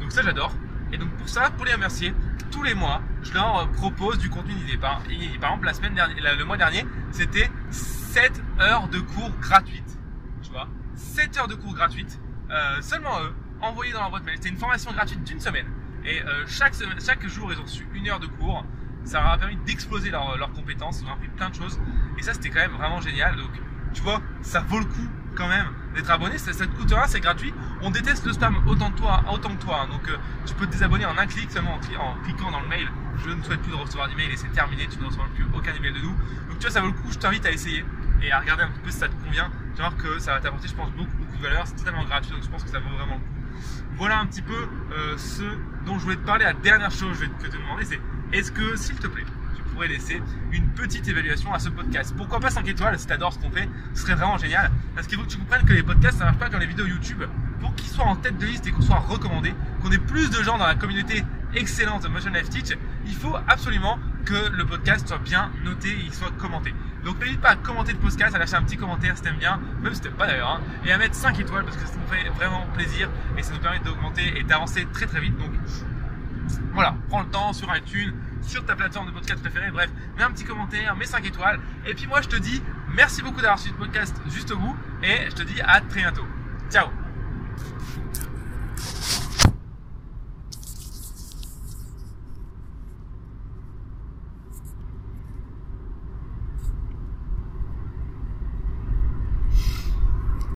Donc 0.00 0.12
ça, 0.12 0.22
j'adore. 0.22 0.52
Et 0.92 0.98
donc 0.98 1.10
pour 1.16 1.28
ça, 1.28 1.50
pour 1.50 1.64
les 1.64 1.72
remercier, 1.72 2.14
tous 2.50 2.62
les 2.62 2.74
mois, 2.74 3.00
je 3.22 3.32
leur 3.32 3.70
propose 3.72 4.18
du 4.18 4.28
contenu 4.28 4.52
inédit. 4.52 4.76
Par, 4.76 5.00
exemple, 5.10 5.66
la 5.66 5.74
semaine 5.74 5.94
dernière, 5.94 6.36
le 6.36 6.44
mois 6.44 6.56
dernier, 6.56 6.84
c'était 7.10 7.50
7 7.70 8.42
heures 8.60 8.88
de 8.88 8.98
cours 9.00 9.30
gratuites. 9.40 9.98
Tu 10.42 10.50
vois? 10.50 10.68
7 10.94 11.38
heures 11.38 11.48
de 11.48 11.54
cours 11.54 11.74
gratuites, 11.74 12.20
euh, 12.50 12.80
seulement 12.82 13.22
eux, 13.22 13.34
envoyés 13.60 13.92
dans 13.92 14.00
leur 14.00 14.10
boîte 14.10 14.24
mail. 14.24 14.36
C'était 14.36 14.50
une 14.50 14.58
formation 14.58 14.92
gratuite 14.92 15.24
d'une 15.24 15.40
semaine. 15.40 15.66
Et 16.04 16.20
euh, 16.22 16.44
chaque, 16.46 16.74
chaque 17.04 17.26
jour, 17.28 17.52
ils 17.52 17.58
ont 17.58 17.62
reçu 17.62 17.86
une 17.94 18.08
heure 18.08 18.20
de 18.20 18.26
cours. 18.26 18.64
Ça 19.04 19.20
leur 19.20 19.32
a 19.32 19.38
permis 19.38 19.56
d'exploser 19.66 20.10
leurs 20.10 20.52
compétences. 20.52 21.00
Ils 21.00 21.06
ont 21.08 21.12
appris 21.12 21.28
plein 21.28 21.50
de 21.50 21.54
choses. 21.54 21.80
Et 22.18 22.22
ça, 22.22 22.34
c'était 22.34 22.50
quand 22.50 22.60
même 22.60 22.72
vraiment 22.72 23.00
génial. 23.00 23.36
Donc, 23.36 23.50
tu 23.92 24.02
vois, 24.02 24.20
ça 24.42 24.60
vaut 24.60 24.78
le 24.78 24.84
coup 24.84 25.08
quand 25.34 25.48
même 25.48 25.66
d'être 25.94 26.10
abonné. 26.10 26.38
Ça, 26.38 26.52
ça 26.52 26.66
te 26.66 26.72
coûte 26.76 26.90
rien, 26.90 27.06
c'est 27.06 27.20
gratuit. 27.20 27.52
On 27.80 27.90
déteste 27.90 28.26
le 28.26 28.32
spam 28.32 28.56
autant, 28.66 28.90
de 28.90 28.96
toi, 28.96 29.24
autant 29.32 29.50
que 29.50 29.62
toi. 29.62 29.82
Hein. 29.82 29.88
Donc, 29.90 30.08
euh, 30.08 30.16
tu 30.46 30.54
peux 30.54 30.66
te 30.66 30.72
désabonner 30.72 31.06
en 31.06 31.16
un 31.16 31.26
clic 31.26 31.50
seulement 31.50 31.74
en, 31.74 32.22
cliquant 32.22 32.50
dans 32.50 32.60
le 32.60 32.68
mail. 32.68 32.88
Je 33.24 33.30
ne 33.30 33.42
souhaite 33.42 33.60
plus 33.60 33.72
de 33.72 33.76
recevoir 33.76 34.08
d'email 34.08 34.30
et 34.30 34.36
c'est 34.36 34.52
terminé. 34.52 34.86
Tu 34.88 34.98
ne 34.98 35.04
recevras 35.04 35.26
plus 35.34 35.46
aucun 35.54 35.74
email 35.74 35.92
de 35.92 36.00
nous. 36.00 36.14
Donc, 36.48 36.58
tu 36.58 36.60
vois, 36.60 36.70
ça 36.70 36.80
vaut 36.80 36.88
le 36.88 36.92
coup. 36.92 37.10
Je 37.10 37.18
t'invite 37.18 37.44
à 37.46 37.50
essayer 37.50 37.84
et 38.22 38.30
à 38.30 38.38
regarder 38.38 38.62
un 38.62 38.68
petit 38.68 38.80
peu 38.80 38.90
si 38.90 38.98
ça 38.98 39.08
te 39.08 39.24
convient. 39.24 39.50
Tu 39.74 39.82
vas 39.82 39.88
voir 39.88 39.96
que 39.96 40.18
ça 40.18 40.34
va 40.34 40.40
t'apporter, 40.40 40.68
je 40.68 40.74
pense, 40.74 40.90
beaucoup, 40.92 41.16
beaucoup 41.16 41.36
de 41.36 41.42
valeur. 41.42 41.66
C'est 41.66 41.76
totalement 41.76 42.04
gratuit. 42.04 42.32
Donc, 42.32 42.42
je 42.42 42.48
pense 42.48 42.62
que 42.62 42.70
ça 42.70 42.78
vaut 42.78 42.96
vraiment 42.96 43.14
le 43.14 43.20
coup. 43.20 43.42
Voilà 43.96 44.20
un 44.20 44.26
petit 44.26 44.42
peu 44.42 44.68
euh, 44.92 45.16
ce 45.18 45.42
dont 45.84 45.98
je 45.98 46.04
voulais 46.04 46.16
te 46.16 46.26
parler. 46.26 46.44
La 46.44 46.54
dernière 46.54 46.90
chose 46.90 47.18
que 47.18 47.26
je 47.26 47.30
vais 47.30 47.50
te 47.50 47.56
demander, 47.56 47.84
c'est 47.84 48.00
est-ce 48.32 48.50
que, 48.50 48.76
s'il 48.76 48.96
te 48.96 49.06
plaît, 49.06 49.24
tu 49.56 49.62
pourrais 49.62 49.88
laisser 49.88 50.22
une 50.52 50.66
petite 50.68 51.06
évaluation 51.08 51.52
à 51.52 51.58
ce 51.58 51.68
podcast? 51.68 52.14
Pourquoi 52.16 52.40
pas 52.40 52.50
5 52.50 52.66
étoiles? 52.68 52.98
Si 52.98 53.06
tu 53.06 53.12
adores 53.12 53.32
ce 53.32 53.38
qu'on 53.38 53.50
fait 53.50 53.68
Ce 53.94 54.02
serait 54.02 54.14
vraiment 54.14 54.38
génial. 54.38 54.70
Parce 54.94 55.06
qu'il 55.06 55.18
faut 55.18 55.24
que 55.24 55.30
tu 55.30 55.38
comprennes 55.38 55.64
que 55.64 55.72
les 55.72 55.82
podcasts, 55.82 56.18
ça 56.18 56.24
marche 56.24 56.38
pas 56.38 56.48
comme 56.48 56.60
les 56.60 56.66
vidéos 56.66 56.86
YouTube. 56.86 57.22
Pour 57.60 57.74
qu'ils 57.74 57.90
soient 57.90 58.06
en 58.06 58.16
tête 58.16 58.38
de 58.38 58.46
liste 58.46 58.66
et 58.66 58.72
qu'on 58.72 58.82
soit 58.82 58.98
recommandé, 58.98 59.54
qu'on 59.82 59.90
ait 59.90 59.98
plus 59.98 60.30
de 60.30 60.42
gens 60.42 60.58
dans 60.58 60.66
la 60.66 60.74
communauté 60.74 61.24
excellente 61.54 62.02
de 62.02 62.08
Motion 62.08 62.32
Life 62.32 62.48
Teach, 62.48 62.76
il 63.06 63.14
faut 63.14 63.36
absolument 63.48 63.98
que 64.24 64.50
le 64.52 64.64
podcast 64.64 65.06
soit 65.06 65.18
bien 65.18 65.50
noté 65.64 65.90
et 65.90 66.04
il 66.06 66.14
soit 66.14 66.30
commenté. 66.38 66.74
Donc 67.04 67.20
n'hésite 67.20 67.40
pas 67.40 67.50
à 67.50 67.56
commenter 67.56 67.92
le 67.92 67.98
podcast, 67.98 68.34
à 68.34 68.38
lâcher 68.38 68.54
un 68.54 68.62
petit 68.62 68.76
commentaire 68.76 69.16
si 69.16 69.22
t'aimes 69.22 69.36
bien, 69.36 69.60
même 69.82 69.94
si 69.94 70.00
t'aimes 70.00 70.12
pas 70.12 70.26
d'ailleurs, 70.26 70.60
hein, 70.60 70.60
et 70.84 70.92
à 70.92 70.98
mettre 70.98 71.14
5 71.14 71.38
étoiles 71.40 71.64
parce 71.64 71.76
que 71.76 71.86
ça 71.86 71.94
nous 71.94 72.06
fait 72.06 72.28
vraiment 72.30 72.64
plaisir 72.74 73.10
et 73.36 73.42
ça 73.42 73.52
nous 73.52 73.58
permet 73.58 73.80
d'augmenter 73.80 74.38
et 74.38 74.44
d'avancer 74.44 74.86
très 74.92 75.06
très 75.06 75.20
vite. 75.20 75.36
Donc 75.36 75.50
voilà, 76.72 76.94
prends 77.08 77.22
le 77.22 77.28
temps 77.28 77.52
sur 77.52 77.74
iTunes, 77.76 78.14
sur 78.42 78.64
ta 78.64 78.74
plateforme 78.74 79.06
de 79.06 79.12
podcast 79.12 79.40
préférée, 79.40 79.70
bref, 79.70 79.90
mets 80.16 80.24
un 80.24 80.30
petit 80.30 80.44
commentaire, 80.44 80.96
mets 80.96 81.04
5 81.04 81.24
étoiles. 81.26 81.60
Et 81.86 81.94
puis 81.94 82.06
moi 82.06 82.20
je 82.20 82.28
te 82.28 82.36
dis 82.36 82.62
merci 82.94 83.22
beaucoup 83.22 83.40
d'avoir 83.40 83.58
suivi 83.58 83.74
ce 83.74 83.80
podcast 83.82 84.16
juste 84.28 84.50
au 84.50 84.58
bout 84.58 84.76
et 85.02 85.30
je 85.30 85.34
te 85.34 85.42
dis 85.42 85.60
à 85.60 85.80
très 85.80 86.00
bientôt. 86.00 86.26
Ciao 86.70 87.01